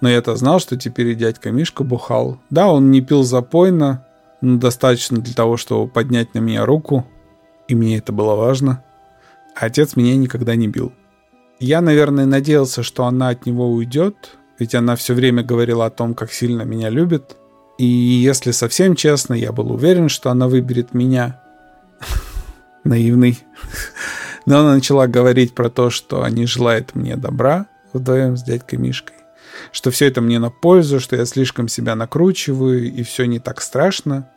Но 0.00 0.08
я-то 0.08 0.36
знал, 0.36 0.60
что 0.60 0.76
теперь 0.76 1.08
и 1.08 1.14
дядька 1.14 1.50
Мишка 1.50 1.82
бухал. 1.82 2.38
Да, 2.50 2.68
он 2.68 2.90
не 2.90 3.00
пил 3.00 3.22
запойно, 3.22 4.04
но 4.40 4.58
достаточно 4.58 5.18
для 5.18 5.34
того, 5.34 5.56
чтобы 5.56 5.90
поднять 5.90 6.34
на 6.34 6.38
меня 6.38 6.64
руку, 6.64 7.06
и 7.68 7.74
мне 7.74 7.98
это 7.98 8.12
было 8.12 8.34
важно. 8.34 8.82
Отец 9.54 9.96
меня 9.96 10.16
никогда 10.16 10.54
не 10.56 10.68
бил. 10.68 10.92
Я, 11.58 11.80
наверное, 11.80 12.26
надеялся, 12.26 12.82
что 12.82 13.04
она 13.04 13.28
от 13.28 13.44
него 13.46 13.70
уйдет, 13.70 14.38
ведь 14.58 14.74
она 14.74 14.96
все 14.96 15.14
время 15.14 15.42
говорила 15.42 15.86
о 15.86 15.90
том, 15.90 16.14
как 16.14 16.32
сильно 16.32 16.62
меня 16.62 16.88
любит. 16.88 17.36
И 17.78 17.84
если 17.84 18.50
совсем 18.50 18.94
честно, 18.94 19.34
я 19.34 19.52
был 19.52 19.72
уверен, 19.72 20.08
что 20.08 20.30
она 20.30 20.48
выберет 20.48 20.94
меня. 20.94 21.42
Наивный. 22.84 23.38
Но 24.46 24.60
она 24.60 24.74
начала 24.74 25.06
говорить 25.06 25.54
про 25.54 25.68
то, 25.68 25.90
что 25.90 26.22
они 26.22 26.46
желают 26.46 26.94
мне 26.94 27.16
добра 27.16 27.66
вдвоем 27.92 28.36
с 28.36 28.42
дядькой 28.42 28.78
Мишкой. 28.78 29.16
Что 29.72 29.90
все 29.90 30.06
это 30.06 30.20
мне 30.20 30.38
на 30.38 30.50
пользу, 30.50 31.00
что 31.00 31.16
я 31.16 31.24
слишком 31.24 31.68
себя 31.68 31.94
накручиваю, 31.94 32.92
и 32.92 33.02
все 33.02 33.26
не 33.26 33.38
так 33.38 33.60
страшно. 33.60 34.30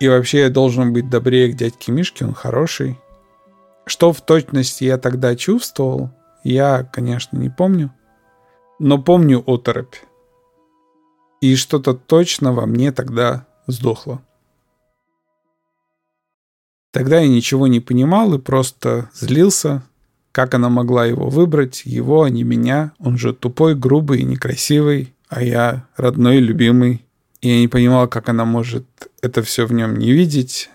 И 0.00 0.08
вообще 0.08 0.40
я 0.40 0.50
должен 0.50 0.92
быть 0.92 1.08
добрее 1.10 1.52
к 1.52 1.56
дядьке 1.56 1.92
Мишке, 1.92 2.24
он 2.24 2.34
хороший. 2.34 2.98
Что 3.86 4.12
в 4.12 4.20
точности 4.20 4.84
я 4.84 4.98
тогда 4.98 5.36
чувствовал– 5.36 6.10
я, 6.44 6.82
конечно, 6.82 7.36
не 7.36 7.50
помню, 7.50 7.92
но 8.78 9.00
помню 9.00 9.42
оторопь. 9.46 9.96
И 11.40 11.56
что-то 11.56 11.94
точно 11.94 12.52
во 12.52 12.66
мне 12.66 12.92
тогда 12.92 13.46
сдохло. 13.66 14.22
Тогда 16.90 17.20
я 17.20 17.28
ничего 17.28 17.68
не 17.68 17.80
понимал 17.80 18.34
и 18.34 18.38
просто 18.38 19.10
злился, 19.14 19.82
как 20.32 20.54
она 20.54 20.70
могла 20.70 21.04
его 21.04 21.28
выбрать, 21.28 21.82
его, 21.84 22.22
а 22.22 22.30
не 22.30 22.42
меня. 22.42 22.92
Он 22.98 23.18
же 23.18 23.34
тупой, 23.34 23.74
грубый 23.74 24.20
и 24.20 24.24
некрасивый, 24.24 25.14
а 25.28 25.42
я 25.42 25.86
родной, 25.96 26.38
любимый. 26.38 27.04
Я 27.42 27.60
не 27.60 27.68
понимал, 27.68 28.08
как 28.08 28.28
она 28.28 28.44
может 28.44 28.86
это 29.20 29.42
все 29.42 29.66
в 29.66 29.72
нем 29.72 29.96
не 29.98 30.12
видеть, 30.12 30.70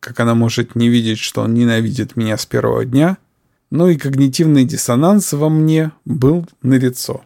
как 0.00 0.20
она 0.20 0.34
может 0.34 0.74
не 0.74 0.88
видеть, 0.88 1.18
что 1.18 1.42
он 1.42 1.54
ненавидит 1.54 2.16
меня 2.16 2.38
с 2.38 2.46
первого 2.46 2.84
дня. 2.84 3.18
Ну 3.70 3.88
и 3.88 3.96
когнитивный 3.96 4.64
диссонанс 4.64 5.32
во 5.32 5.48
мне 5.48 5.92
был 6.04 6.46
налицо. 6.62 7.24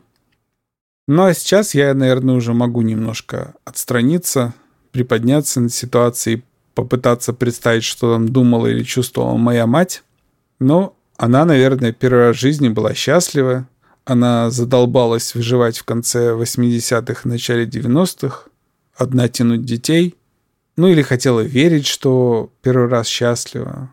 Ну 1.07 1.25
а 1.25 1.35
сейчас 1.35 1.75
я, 1.75 1.95
наверное, 1.95 2.35
уже 2.35 2.55
могу 2.55 2.83
немножко 2.83 3.55
отстраниться, 3.65 4.55
приподняться 4.91 5.61
над 5.61 5.73
ситуацией, 5.73 6.43
попытаться 6.75 7.33
представить, 7.33 7.85
что 7.85 8.13
там 8.13 8.29
думала 8.29 8.67
или 8.67 8.83
чувствовала 8.83 9.37
моя 9.37 9.67
мать. 9.67 10.03
Но 10.61 10.98
она, 11.19 11.45
наверное, 11.45 11.93
первый 11.93 12.29
раз 12.29 12.37
в 12.37 12.41
жизни 12.41 12.69
была 12.69 12.95
счастлива. 12.95 13.69
Она 14.05 14.51
задолбалась 14.51 15.35
выживать 15.35 15.77
в 15.77 15.85
конце 15.85 16.31
80-х, 16.31 17.29
начале 17.29 17.67
90-х, 17.67 18.45
одна 18.97 19.29
тянуть 19.29 19.65
детей. 19.65 20.15
Ну 20.77 20.87
или 20.87 21.03
хотела 21.03 21.41
верить, 21.41 21.87
что 21.87 22.51
первый 22.63 22.89
раз 22.89 23.09
счастлива. 23.09 23.91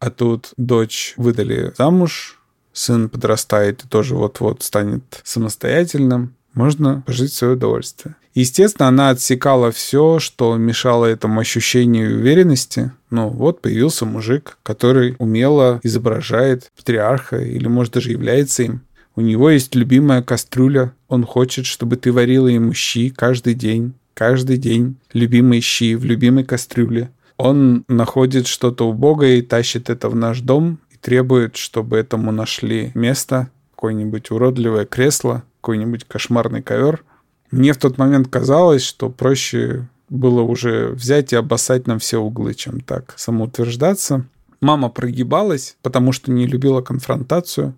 А 0.00 0.10
тут 0.10 0.52
дочь 0.56 1.14
выдали 1.16 1.72
замуж, 1.78 2.40
сын 2.72 3.08
подрастает 3.08 3.84
и 3.84 3.88
тоже 3.88 4.16
вот-вот 4.16 4.64
станет 4.64 5.20
самостоятельным. 5.22 6.34
Можно 6.54 7.02
пожить 7.06 7.32
в 7.32 7.36
свое 7.36 7.54
удовольствие. 7.54 8.14
Естественно, 8.34 8.88
она 8.88 9.10
отсекала 9.10 9.70
все, 9.70 10.18
что 10.18 10.56
мешало 10.56 11.04
этому 11.06 11.40
ощущению 11.40 12.18
уверенности. 12.18 12.90
Ну, 13.10 13.28
вот 13.28 13.60
появился 13.60 14.06
мужик, 14.06 14.58
который 14.62 15.14
умело 15.18 15.80
изображает 15.82 16.70
патриарха 16.76 17.38
или, 17.38 17.68
может, 17.68 17.94
даже 17.94 18.10
является 18.10 18.62
им. 18.64 18.82
У 19.16 19.20
него 19.20 19.50
есть 19.50 19.74
любимая 19.74 20.22
кастрюля. 20.22 20.92
Он 21.08 21.24
хочет, 21.24 21.66
чтобы 21.66 21.96
ты 21.96 22.10
варила 22.12 22.48
ему 22.48 22.72
щи 22.72 23.10
каждый 23.10 23.54
день 23.54 23.94
каждый 24.14 24.56
день 24.56 24.96
любимые 25.12 25.60
щи 25.60 25.96
в 25.96 26.04
любимой 26.04 26.44
кастрюле. 26.44 27.10
Он 27.36 27.84
находит 27.88 28.46
что-то 28.46 28.88
убогое 28.88 29.36
и 29.36 29.42
тащит 29.42 29.90
это 29.90 30.08
в 30.08 30.14
наш 30.14 30.40
дом 30.40 30.78
и 30.90 30.96
требует, 30.96 31.56
чтобы 31.56 31.98
этому 31.98 32.30
нашли 32.30 32.92
место, 32.94 33.50
какое-нибудь 33.74 34.30
уродливое 34.30 34.86
кресло, 34.86 35.42
какой-нибудь 35.64 36.04
кошмарный 36.04 36.62
ковер. 36.62 37.04
Мне 37.50 37.72
в 37.72 37.78
тот 37.78 37.96
момент 37.96 38.28
казалось, 38.28 38.82
что 38.82 39.08
проще 39.08 39.88
было 40.10 40.42
уже 40.42 40.88
взять 40.88 41.32
и 41.32 41.36
обоссать 41.36 41.86
нам 41.86 41.98
все 41.98 42.18
углы, 42.18 42.52
чем 42.52 42.80
так 42.80 43.14
самоутверждаться. 43.16 44.26
Мама 44.60 44.90
прогибалась, 44.90 45.76
потому 45.80 46.12
что 46.12 46.30
не 46.30 46.46
любила 46.46 46.82
конфронтацию, 46.82 47.74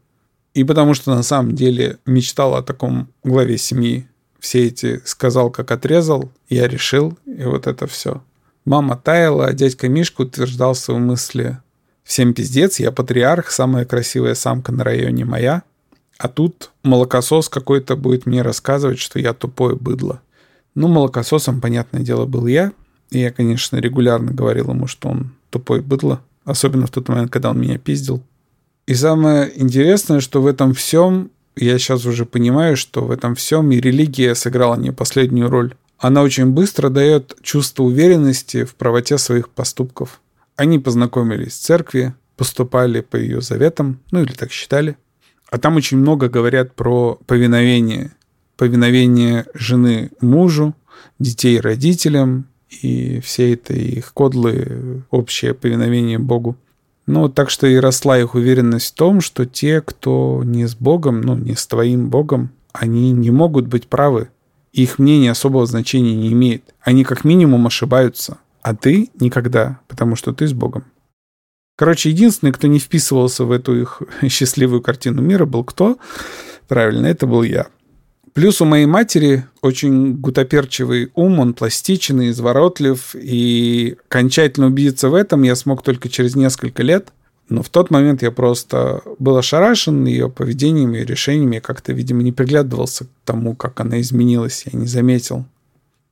и 0.52 0.64
потому 0.64 0.94
что 0.94 1.14
на 1.14 1.22
самом 1.22 1.54
деле 1.54 1.98
мечтала 2.06 2.58
о 2.58 2.62
таком 2.64 3.08
главе 3.22 3.56
семьи, 3.56 4.08
все 4.40 4.66
эти 4.66 5.00
сказал, 5.04 5.50
как 5.50 5.70
отрезал, 5.70 6.32
я 6.48 6.66
решил, 6.66 7.16
и 7.24 7.44
вот 7.44 7.68
это 7.68 7.86
все. 7.86 8.20
Мама 8.64 8.96
таяла, 8.96 9.46
а 9.46 9.52
дядька 9.52 9.88
Мишка 9.88 10.22
утверждал 10.22 10.74
свои 10.74 10.98
мысли. 10.98 11.58
Всем 12.02 12.34
пиздец, 12.34 12.80
я 12.80 12.90
патриарх, 12.90 13.52
самая 13.52 13.84
красивая 13.84 14.34
самка 14.34 14.72
на 14.72 14.82
районе 14.82 15.24
моя. 15.24 15.62
А 16.18 16.28
тут 16.28 16.70
молокосос 16.82 17.48
какой-то 17.48 17.96
будет 17.96 18.26
мне 18.26 18.42
рассказывать, 18.42 18.98
что 18.98 19.18
я 19.18 19.34
тупое 19.34 19.76
быдло. 19.76 20.20
Ну, 20.74 20.88
молокососом, 20.88 21.60
понятное 21.60 22.02
дело, 22.02 22.26
был 22.26 22.46
я. 22.46 22.72
И 23.10 23.18
я, 23.18 23.30
конечно, 23.30 23.76
регулярно 23.76 24.32
говорил 24.32 24.70
ему, 24.70 24.86
что 24.86 25.08
он 25.08 25.32
тупой 25.50 25.80
быдло. 25.80 26.20
Особенно 26.44 26.86
в 26.86 26.90
тот 26.90 27.08
момент, 27.08 27.30
когда 27.30 27.50
он 27.50 27.60
меня 27.60 27.78
пиздил. 27.78 28.22
И 28.86 28.94
самое 28.94 29.50
интересное, 29.60 30.20
что 30.20 30.40
в 30.40 30.46
этом 30.46 30.72
всем 30.72 31.30
я 31.56 31.78
сейчас 31.78 32.04
уже 32.04 32.24
понимаю, 32.24 32.76
что 32.76 33.04
в 33.04 33.10
этом 33.10 33.34
всем 33.34 33.72
и 33.72 33.80
религия 33.80 34.34
сыграла 34.34 34.76
не 34.76 34.92
последнюю 34.92 35.48
роль. 35.48 35.74
Она 35.98 36.22
очень 36.22 36.46
быстро 36.46 36.90
дает 36.90 37.36
чувство 37.42 37.84
уверенности 37.84 38.64
в 38.64 38.74
правоте 38.74 39.16
своих 39.16 39.48
поступков. 39.48 40.20
Они 40.54 40.78
познакомились 40.78 41.54
в 41.54 41.62
церкви, 41.62 42.14
поступали 42.36 43.00
по 43.00 43.16
ее 43.16 43.40
заветам, 43.40 44.00
ну 44.10 44.22
или 44.22 44.32
так 44.32 44.52
считали. 44.52 44.96
А 45.50 45.58
там 45.58 45.76
очень 45.76 45.98
много 45.98 46.28
говорят 46.28 46.74
про 46.74 47.18
повиновение. 47.26 48.12
Повиновение 48.56 49.46
жены 49.54 50.10
мужу, 50.20 50.74
детей 51.18 51.60
родителям 51.60 52.46
и 52.82 53.20
все 53.20 53.54
это 53.54 53.74
их 53.74 54.12
кодлы, 54.12 55.04
общее 55.10 55.54
повиновение 55.54 56.18
Богу. 56.18 56.56
Ну, 57.06 57.28
так 57.28 57.50
что 57.50 57.66
и 57.66 57.76
росла 57.76 58.18
их 58.18 58.34
уверенность 58.34 58.92
в 58.92 58.94
том, 58.94 59.20
что 59.20 59.46
те, 59.46 59.80
кто 59.80 60.42
не 60.44 60.66
с 60.66 60.74
Богом, 60.74 61.20
ну, 61.20 61.36
не 61.36 61.54
с 61.54 61.66
твоим 61.66 62.08
Богом, 62.08 62.50
они 62.72 63.12
не 63.12 63.30
могут 63.30 63.68
быть 63.68 63.86
правы. 63.86 64.28
Их 64.72 64.98
мнение 64.98 65.30
особого 65.30 65.66
значения 65.66 66.16
не 66.16 66.32
имеет. 66.32 66.74
Они 66.80 67.04
как 67.04 67.24
минимум 67.24 67.66
ошибаются, 67.66 68.38
а 68.60 68.74
ты 68.74 69.10
никогда, 69.20 69.78
потому 69.86 70.16
что 70.16 70.32
ты 70.32 70.48
с 70.48 70.52
Богом. 70.52 70.84
Короче, 71.76 72.08
единственный, 72.08 72.52
кто 72.52 72.66
не 72.68 72.78
вписывался 72.78 73.44
в 73.44 73.52
эту 73.52 73.78
их 73.78 74.02
счастливую 74.28 74.80
картину 74.80 75.20
мира, 75.20 75.44
был 75.44 75.62
кто? 75.62 75.98
Правильно, 76.68 77.06
это 77.06 77.26
был 77.26 77.42
я. 77.42 77.66
Плюс 78.32 78.60
у 78.60 78.64
моей 78.64 78.86
матери 78.86 79.46
очень 79.62 80.14
гутоперчивый 80.14 81.10
ум, 81.14 81.38
он 81.38 81.54
пластичный, 81.54 82.30
изворотлив, 82.30 83.14
и 83.14 83.96
окончательно 84.08 84.66
убедиться 84.66 85.08
в 85.08 85.14
этом 85.14 85.42
я 85.42 85.54
смог 85.54 85.82
только 85.82 86.08
через 86.08 86.34
несколько 86.34 86.82
лет. 86.82 87.12
Но 87.48 87.62
в 87.62 87.68
тот 87.68 87.90
момент 87.90 88.22
я 88.22 88.30
просто 88.30 89.02
был 89.18 89.36
ошарашен 89.36 90.04
ее 90.04 90.28
поведением 90.28 90.94
и 90.94 91.04
решениями. 91.04 91.56
Я 91.56 91.60
как-то, 91.60 91.92
видимо, 91.92 92.22
не 92.22 92.32
приглядывался 92.32 93.04
к 93.04 93.08
тому, 93.24 93.54
как 93.54 93.80
она 93.80 94.00
изменилась, 94.00 94.64
я 94.70 94.78
не 94.78 94.86
заметил. 94.86 95.44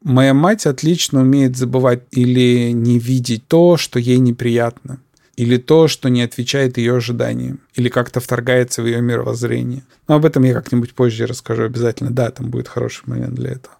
Моя 0.02 0.32
мать 0.32 0.66
отлично 0.66 1.22
умеет 1.22 1.56
забывать 1.56 2.02
или 2.10 2.70
не 2.72 2.98
видеть 2.98 3.46
то, 3.48 3.76
что 3.76 3.98
ей 3.98 4.18
неприятно 4.18 5.00
или 5.36 5.56
то, 5.56 5.88
что 5.88 6.08
не 6.08 6.22
отвечает 6.22 6.78
ее 6.78 6.96
ожиданиям, 6.96 7.60
или 7.74 7.88
как-то 7.88 8.20
вторгается 8.20 8.82
в 8.82 8.86
ее 8.86 9.00
мировоззрение. 9.00 9.84
Но 10.08 10.16
об 10.16 10.24
этом 10.24 10.42
я 10.44 10.54
как-нибудь 10.54 10.94
позже 10.94 11.26
расскажу 11.26 11.64
обязательно. 11.64 12.10
Да, 12.10 12.30
там 12.30 12.50
будет 12.50 12.68
хороший 12.68 13.02
момент 13.06 13.34
для 13.34 13.52
этого. 13.52 13.76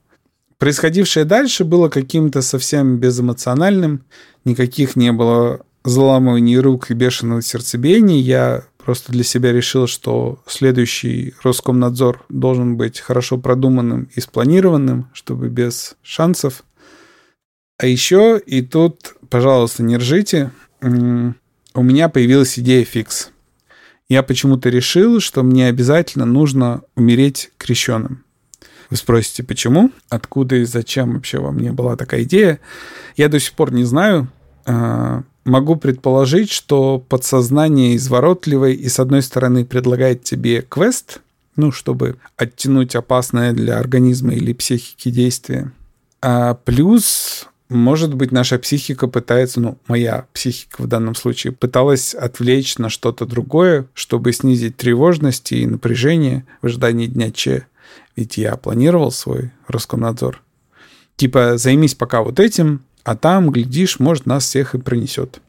Происходившее 0.59 1.25
дальше 1.25 1.64
было 1.64 1.88
каким-то 1.88 2.40
совсем 2.40 2.99
безэмоциональным, 2.99 4.05
никаких 4.45 4.97
не 4.97 5.12
было 5.12 5.61
заламываний 5.85 6.57
рук 6.59 6.90
и 6.90 6.95
бешеного 6.95 7.43
сердцебиения. 7.43 8.21
Я 8.21 8.64
просто 8.79 9.12
для 9.12 9.25
себя 9.25 9.53
решил, 9.53 9.87
что 9.87 10.43
следующий 10.47 11.35
Роскомнадзор 11.43 12.25
должен 12.29 12.77
быть 12.77 13.01
хорошо 13.01 13.38
продуманным 13.38 14.09
и 14.14 14.21
спланированным, 14.21 15.11
чтобы 15.12 15.49
без 15.49 15.97
шансов. 16.03 16.64
А 17.79 17.87
еще, 17.87 18.40
и 18.45 18.62
тут, 18.62 19.17
пожалуйста, 19.29 19.83
не 19.83 19.97
ржите, 19.97 20.51
у 21.75 21.83
меня 21.83 22.09
появилась 22.09 22.59
идея 22.59 22.85
фикс. 22.85 23.31
Я 24.09 24.23
почему-то 24.23 24.69
решил, 24.69 25.21
что 25.21 25.43
мне 25.43 25.69
обязательно 25.69 26.25
нужно 26.25 26.83
умереть 26.95 27.51
крещенным. 27.59 28.25
Вы 28.91 28.97
спросите, 28.97 29.43
почему? 29.43 29.91
Откуда 30.09 30.57
и 30.57 30.65
зачем 30.65 31.15
вообще 31.15 31.39
во 31.39 31.51
мне 31.51 31.73
была 31.73 31.97
такая 31.97 32.23
идея? 32.23 32.61
Я 33.17 33.29
до 33.29 33.41
сих 33.41 33.55
пор 33.55 33.73
не 33.73 33.85
знаю. 33.85 34.29
А, 34.67 35.23
могу 35.45 35.77
предположить, 35.77 36.51
что 36.51 36.99
подсознание 36.99 37.97
изворотливое 37.97 38.73
и, 38.73 38.89
с 38.89 39.01
одной 39.01 39.23
стороны, 39.23 39.65
предлагает 39.65 40.23
тебе 40.23 40.63
квест, 40.63 41.21
ну, 41.57 41.73
чтобы 41.73 42.17
оттянуть 42.37 42.95
опасное 42.95 43.53
для 43.53 43.79
организма 43.79 44.35
или 44.35 44.53
психики 44.53 45.11
действие. 45.11 45.73
А 46.21 46.55
плюс 46.55 47.49
может 47.70 48.14
быть, 48.14 48.31
наша 48.31 48.59
психика 48.59 49.09
пытается, 49.09 49.61
ну, 49.61 49.79
моя 49.88 50.27
психика 50.35 50.83
в 50.83 50.87
данном 50.87 51.14
случае, 51.14 51.53
пыталась 51.53 52.14
отвлечь 52.14 52.77
на 52.77 52.90
что-то 52.90 53.24
другое, 53.24 53.87
чтобы 53.94 54.33
снизить 54.33 54.77
тревожность 54.77 55.50
и 55.53 55.66
напряжение 55.66 56.44
в 56.61 56.66
ожидании 56.66 57.07
дня 57.07 57.31
Че. 57.31 57.66
Ведь 58.16 58.37
я 58.37 58.57
планировал 58.57 59.11
свой 59.11 59.50
Роскомнадзор. 59.66 60.42
Типа, 61.16 61.57
займись 61.57 61.94
пока 61.94 62.22
вот 62.22 62.38
этим, 62.38 62.85
а 63.03 63.16
там, 63.16 63.50
глядишь, 63.50 63.98
может, 63.98 64.27
нас 64.27 64.44
всех 64.44 64.75
и 64.75 64.79
пронесет. 64.79 65.40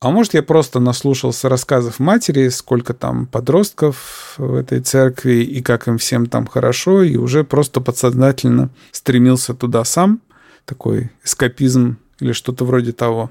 А 0.00 0.10
может, 0.10 0.34
я 0.34 0.42
просто 0.42 0.80
наслушался 0.80 1.48
рассказов 1.48 1.98
матери, 1.98 2.48
сколько 2.48 2.94
там 2.94 3.26
подростков 3.26 4.34
в 4.38 4.54
этой 4.54 4.80
церкви, 4.80 5.36
и 5.36 5.62
как 5.62 5.88
им 5.88 5.98
всем 5.98 6.26
там 6.26 6.46
хорошо, 6.46 7.02
и 7.02 7.16
уже 7.16 7.44
просто 7.44 7.80
подсознательно 7.80 8.70
стремился 8.90 9.54
туда 9.54 9.84
сам– 9.84 10.20
такой 10.64 11.10
эскапизм 11.24 11.98
или 12.20 12.32
что-то 12.32 12.64
вроде 12.64 12.92
того. 12.92 13.30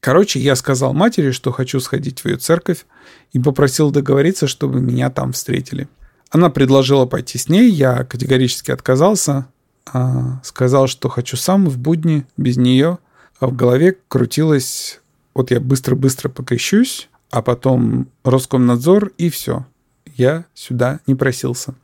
Короче, 0.00 0.40
я 0.40 0.56
сказал 0.56 0.94
матери, 0.94 1.30
что 1.30 1.52
хочу 1.52 1.78
сходить 1.80 2.20
в 2.20 2.26
ее 2.26 2.36
церковь, 2.36 2.86
и 3.32 3.38
попросил 3.38 3.90
договориться, 3.90 4.46
чтобы 4.46 4.80
меня 4.80 5.10
там 5.10 5.32
встретили. 5.32 5.88
Она 6.30 6.48
предложила 6.48 7.06
пойти 7.06 7.38
с 7.38 7.48
ней, 7.48 7.70
я 7.70 8.04
категорически 8.04 8.70
отказался, 8.70 9.46
а 9.92 10.40
сказал, 10.42 10.86
что 10.86 11.08
хочу 11.08 11.36
сам 11.36 11.68
в 11.68 11.76
будни, 11.78 12.24
без 12.36 12.56
нее, 12.56 12.98
а 13.40 13.46
в 13.46 13.56
голове 13.56 13.96
крутилось, 14.08 15.00
вот 15.34 15.50
я 15.50 15.60
быстро-быстро 15.60 16.28
покрещусь, 16.28 17.08
а 17.30 17.42
потом 17.42 18.08
Роскомнадзор 18.24 19.12
и 19.18 19.28
все. 19.28 19.66
Я 20.06 20.44
сюда 20.54 21.00
не 21.06 21.14
просился. 21.14 21.74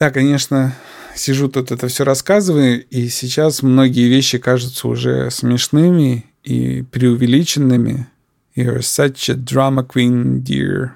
Да, 0.00 0.10
конечно, 0.10 0.74
сижу 1.16 1.48
тут 1.48 1.72
это 1.72 1.88
все 1.88 2.04
рассказываю, 2.04 2.84
и 2.84 3.08
сейчас 3.08 3.62
многие 3.62 4.08
вещи 4.08 4.38
кажутся 4.38 4.88
уже 4.88 5.30
смешными 5.30 6.26
и 6.44 6.82
преувеличенными. 6.82 8.08
You're 8.56 8.80
such 8.80 9.30
a 9.30 9.34
drama 9.34 9.86
queen, 9.86 10.42
dear. 10.42 10.90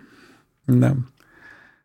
Да. 0.66 0.96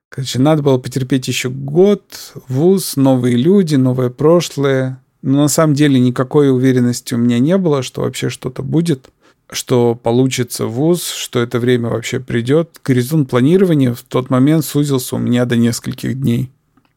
Короче, 0.10 0.40
надо 0.40 0.62
было 0.62 0.78
потерпеть 0.78 1.30
еще 1.30 1.50
год, 1.50 2.34
вуз, 2.50 2.98
новые 2.98 3.38
люди, 3.38 3.76
новое 3.76 4.10
прошлое. 4.10 5.02
Но 5.22 5.44
на 5.44 5.48
самом 5.48 5.74
деле 5.74 6.00
никакой 6.00 6.52
уверенности 6.52 7.14
у 7.14 7.18
меня 7.18 7.40
не 7.40 7.58
было, 7.58 7.84
что 7.84 8.02
вообще 8.02 8.30
что-то 8.30 8.64
будет, 8.64 9.10
что 9.50 9.96
получится 9.96 10.66
вуз, 10.66 11.08
что 11.08 11.40
это 11.40 11.60
время 11.60 11.90
вообще 11.90 12.20
придет. 12.20 12.82
Горизонт 12.84 13.30
планирования 13.30 13.94
в 13.94 14.02
тот 14.02 14.30
момент 14.30 14.66
сузился 14.66 15.16
у 15.16 15.20
меня 15.20 15.46
до 15.46 15.56
нескольких 15.56 16.20
дней. 16.20 16.52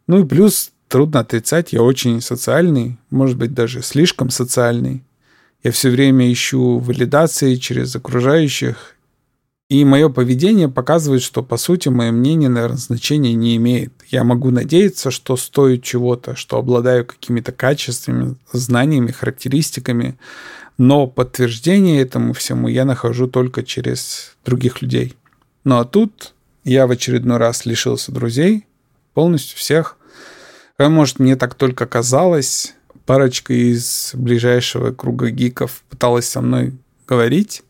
Ну 0.08 0.24
и 0.24 0.26
плюс, 0.26 0.72
трудно 0.88 1.20
отрицать, 1.20 1.72
я 1.72 1.82
очень 1.82 2.20
социальный, 2.20 2.98
может 3.10 3.36
быть, 3.36 3.54
даже 3.54 3.82
слишком 3.82 4.30
социальный. 4.30 5.02
Я 5.62 5.70
все 5.72 5.90
время 5.90 6.30
ищу 6.30 6.78
валидации 6.78 7.54
через 7.56 7.96
окружающих, 7.96 8.94
и 9.70 9.84
мое 9.84 10.10
поведение 10.10 10.68
показывает, 10.68 11.22
что, 11.22 11.42
по 11.42 11.56
сути, 11.56 11.88
мое 11.88 12.12
мнение, 12.12 12.50
наверное, 12.50 12.76
значения 12.76 13.32
не 13.32 13.56
имеет. 13.56 13.92
Я 14.08 14.22
могу 14.22 14.50
надеяться, 14.50 15.10
что 15.10 15.36
стою 15.36 15.78
чего-то, 15.78 16.36
что 16.36 16.58
обладаю 16.58 17.06
какими-то 17.06 17.50
качествами, 17.50 18.36
знаниями, 18.52 19.10
характеристиками, 19.10 20.18
но 20.76 21.06
подтверждение 21.06 22.02
этому 22.02 22.34
всему 22.34 22.68
я 22.68 22.84
нахожу 22.84 23.26
только 23.26 23.62
через 23.62 24.36
других 24.44 24.82
людей. 24.82 25.14
Ну 25.64 25.78
а 25.78 25.84
тут 25.84 26.34
я 26.64 26.86
в 26.86 26.90
очередной 26.90 27.38
раз 27.38 27.64
лишился 27.64 28.12
друзей, 28.12 28.66
полностью 29.14 29.58
всех. 29.58 29.96
А 30.76 30.88
может, 30.88 31.18
мне 31.18 31.36
так 31.36 31.54
только 31.54 31.86
казалось. 31.86 32.74
Парочка 33.06 33.52
из 33.52 34.12
ближайшего 34.14 34.92
круга 34.92 35.30
гиков 35.30 35.84
пыталась 35.88 36.26
со 36.26 36.40
мной 36.40 36.72
говорить, 37.06 37.62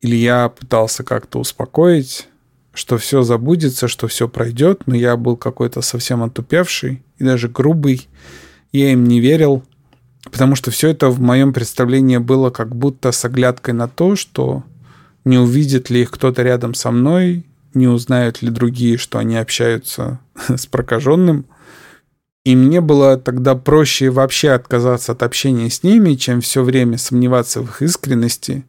или 0.00 0.16
я 0.16 0.48
пытался 0.48 1.04
как-то 1.04 1.38
успокоить, 1.38 2.28
что 2.72 2.98
все 2.98 3.22
забудется, 3.22 3.88
что 3.88 4.08
все 4.08 4.28
пройдет, 4.28 4.86
но 4.86 4.94
я 4.94 5.16
был 5.16 5.36
какой-то 5.36 5.80
совсем 5.82 6.22
отупевший 6.22 7.02
и 7.18 7.24
даже 7.24 7.48
грубый. 7.48 8.08
Я 8.72 8.92
им 8.92 9.04
не 9.04 9.20
верил, 9.20 9.62
потому 10.24 10.56
что 10.56 10.70
все 10.70 10.88
это 10.88 11.08
в 11.08 11.20
моем 11.20 11.52
представлении 11.52 12.16
было 12.16 12.50
как 12.50 12.74
будто 12.74 13.12
с 13.12 13.24
оглядкой 13.24 13.74
на 13.74 13.86
то, 13.86 14.16
что 14.16 14.64
не 15.24 15.38
увидит 15.38 15.90
ли 15.90 16.02
их 16.02 16.10
кто-то 16.10 16.42
рядом 16.42 16.74
со 16.74 16.90
мной, 16.90 17.46
не 17.74 17.86
узнают 17.86 18.42
ли 18.42 18.50
другие, 18.50 18.98
что 18.98 19.18
они 19.18 19.36
общаются 19.36 20.20
с 20.48 20.66
прокаженным. 20.66 21.46
И 22.44 22.54
мне 22.56 22.80
было 22.80 23.16
тогда 23.16 23.54
проще 23.54 24.10
вообще 24.10 24.50
отказаться 24.50 25.12
от 25.12 25.22
общения 25.22 25.70
с 25.70 25.82
ними, 25.82 26.14
чем 26.14 26.40
все 26.40 26.62
время 26.62 26.98
сомневаться 26.98 27.60
в 27.60 27.64
их 27.64 27.82
искренности 27.82 28.64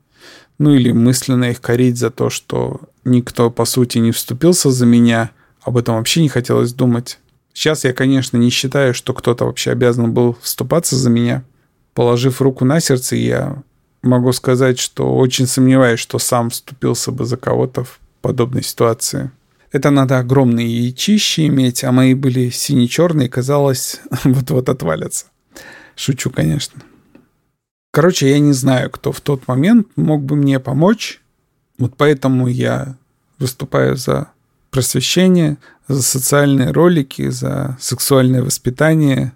ну 0.57 0.73
или 0.73 0.91
мысленно 0.91 1.45
их 1.45 1.61
корить 1.61 1.97
за 1.97 2.09
то, 2.09 2.29
что 2.29 2.79
никто, 3.03 3.49
по 3.49 3.65
сути, 3.65 3.97
не 3.97 4.11
вступился 4.11 4.71
за 4.71 4.85
меня, 4.85 5.31
об 5.61 5.77
этом 5.77 5.95
вообще 5.95 6.21
не 6.21 6.29
хотелось 6.29 6.73
думать. 6.73 7.19
Сейчас 7.53 7.83
я, 7.83 7.93
конечно, 7.93 8.37
не 8.37 8.49
считаю, 8.49 8.93
что 8.93 9.13
кто-то 9.13 9.45
вообще 9.45 9.71
обязан 9.71 10.13
был 10.13 10.37
вступаться 10.41 10.95
за 10.95 11.09
меня. 11.09 11.43
Положив 11.93 12.41
руку 12.41 12.65
на 12.65 12.79
сердце, 12.79 13.15
я 13.15 13.63
могу 14.01 14.31
сказать, 14.33 14.79
что 14.79 15.15
очень 15.15 15.47
сомневаюсь, 15.47 15.99
что 15.99 16.19
сам 16.19 16.49
вступился 16.49 17.11
бы 17.11 17.25
за 17.25 17.37
кого-то 17.37 17.85
в 17.85 17.99
подобной 18.21 18.63
ситуации. 18.63 19.31
Это 19.75 19.89
надо 19.89 20.19
огромные 20.19 20.85
яичищи 20.85 21.47
иметь, 21.47 21.83
а 21.83 21.91
мои 21.91 22.13
были 22.13 22.49
сине-черные, 22.49 23.27
казалось, 23.27 23.99
вот-вот 24.23 24.69
отвалятся. 24.69 25.25
Шучу, 25.97 26.29
конечно. 26.29 26.81
Короче, 27.91 28.29
я 28.29 28.39
не 28.39 28.53
знаю, 28.53 28.89
кто 28.89 29.11
в 29.11 29.19
тот 29.19 29.49
момент 29.49 29.87
мог 29.97 30.23
бы 30.23 30.37
мне 30.37 30.61
помочь. 30.61 31.21
Вот 31.77 31.95
поэтому 31.97 32.47
я 32.47 32.95
выступаю 33.37 33.97
за 33.97 34.29
просвещение, 34.71 35.57
за 35.89 36.03
социальные 36.03 36.71
ролики, 36.71 37.27
за 37.27 37.77
сексуальное 37.81 38.43
воспитание, 38.43 39.33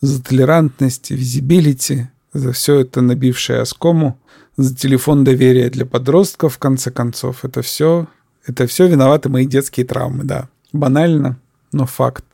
за 0.00 0.20
толерантность, 0.20 1.12
визибилити, 1.12 2.08
за 2.32 2.50
все 2.50 2.80
это 2.80 3.02
набившее 3.02 3.60
оскому, 3.60 4.18
за 4.56 4.74
телефон 4.74 5.22
доверия 5.22 5.70
для 5.70 5.86
подростков, 5.86 6.54
в 6.54 6.58
конце 6.58 6.90
концов. 6.90 7.44
Это 7.44 7.62
все, 7.62 8.08
это 8.46 8.66
все 8.66 8.86
виноваты 8.86 9.28
мои 9.28 9.46
детские 9.46 9.84
травмы, 9.84 10.24
да. 10.24 10.48
Банально, 10.72 11.38
но 11.72 11.86
факт. 11.86 12.24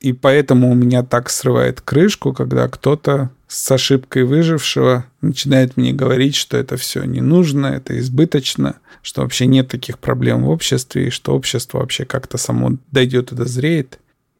И 0.00 0.12
поэтому 0.12 0.70
у 0.70 0.74
меня 0.74 1.02
так 1.02 1.30
срывает 1.30 1.80
крышку, 1.80 2.34
когда 2.34 2.68
кто-то 2.68 3.30
с 3.48 3.70
ошибкой 3.70 4.24
выжившего 4.24 5.06
начинает 5.22 5.76
мне 5.76 5.92
говорить, 5.92 6.34
что 6.34 6.56
это 6.56 6.76
все 6.76 7.04
не 7.04 7.20
нужно, 7.20 7.68
это 7.68 7.98
избыточно, 7.98 8.76
что 9.00 9.22
вообще 9.22 9.46
нет 9.46 9.68
таких 9.68 9.98
проблем 9.98 10.44
в 10.44 10.50
обществе, 10.50 11.06
и 11.06 11.10
что 11.10 11.34
общество 11.34 11.78
вообще 11.78 12.04
как-то 12.04 12.36
само 12.36 12.72
дойдет 12.90 13.32
и 13.32 13.36
дозреет. 13.36 13.98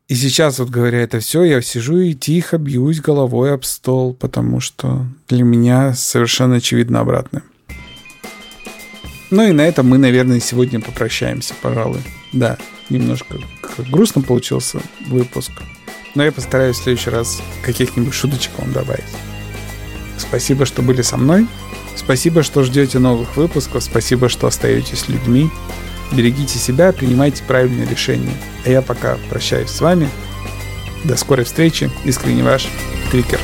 И 0.08 0.14
сейчас, 0.14 0.58
вот 0.58 0.68
говоря 0.68 1.00
это 1.00 1.20
все, 1.20 1.44
я 1.44 1.62
сижу 1.62 1.96
и 1.96 2.12
тихо 2.12 2.58
бьюсь 2.58 3.00
головой 3.00 3.54
об 3.54 3.64
стол, 3.64 4.12
потому 4.12 4.60
что 4.60 5.06
для 5.28 5.44
меня 5.44 5.94
совершенно 5.94 6.56
очевидно 6.56 7.00
обратное. 7.00 7.42
Ну 9.34 9.42
и 9.48 9.50
на 9.50 9.62
этом 9.62 9.88
мы, 9.88 9.98
наверное, 9.98 10.38
сегодня 10.38 10.80
попрощаемся, 10.80 11.54
пожалуй. 11.60 11.98
Да, 12.32 12.56
немножко 12.88 13.40
грустно 13.90 14.22
получился 14.22 14.78
выпуск. 15.08 15.50
Но 16.14 16.22
я 16.22 16.30
постараюсь 16.30 16.76
в 16.76 16.84
следующий 16.84 17.10
раз 17.10 17.42
каких-нибудь 17.64 18.14
шуточек 18.14 18.52
вам 18.58 18.72
добавить. 18.72 19.02
Спасибо, 20.18 20.66
что 20.66 20.82
были 20.82 21.02
со 21.02 21.16
мной. 21.16 21.48
Спасибо, 21.96 22.44
что 22.44 22.62
ждете 22.62 23.00
новых 23.00 23.36
выпусков. 23.36 23.82
Спасибо, 23.82 24.28
что 24.28 24.46
остаетесь 24.46 25.08
людьми. 25.08 25.50
Берегите 26.12 26.56
себя, 26.56 26.92
принимайте 26.92 27.42
правильные 27.42 27.88
решения. 27.88 28.34
А 28.64 28.70
я 28.70 28.82
пока 28.82 29.18
прощаюсь 29.30 29.70
с 29.70 29.80
вами. 29.80 30.08
До 31.02 31.16
скорой 31.16 31.44
встречи. 31.44 31.90
Искренне 32.04 32.44
ваш 32.44 32.68
Трикер. 33.10 33.40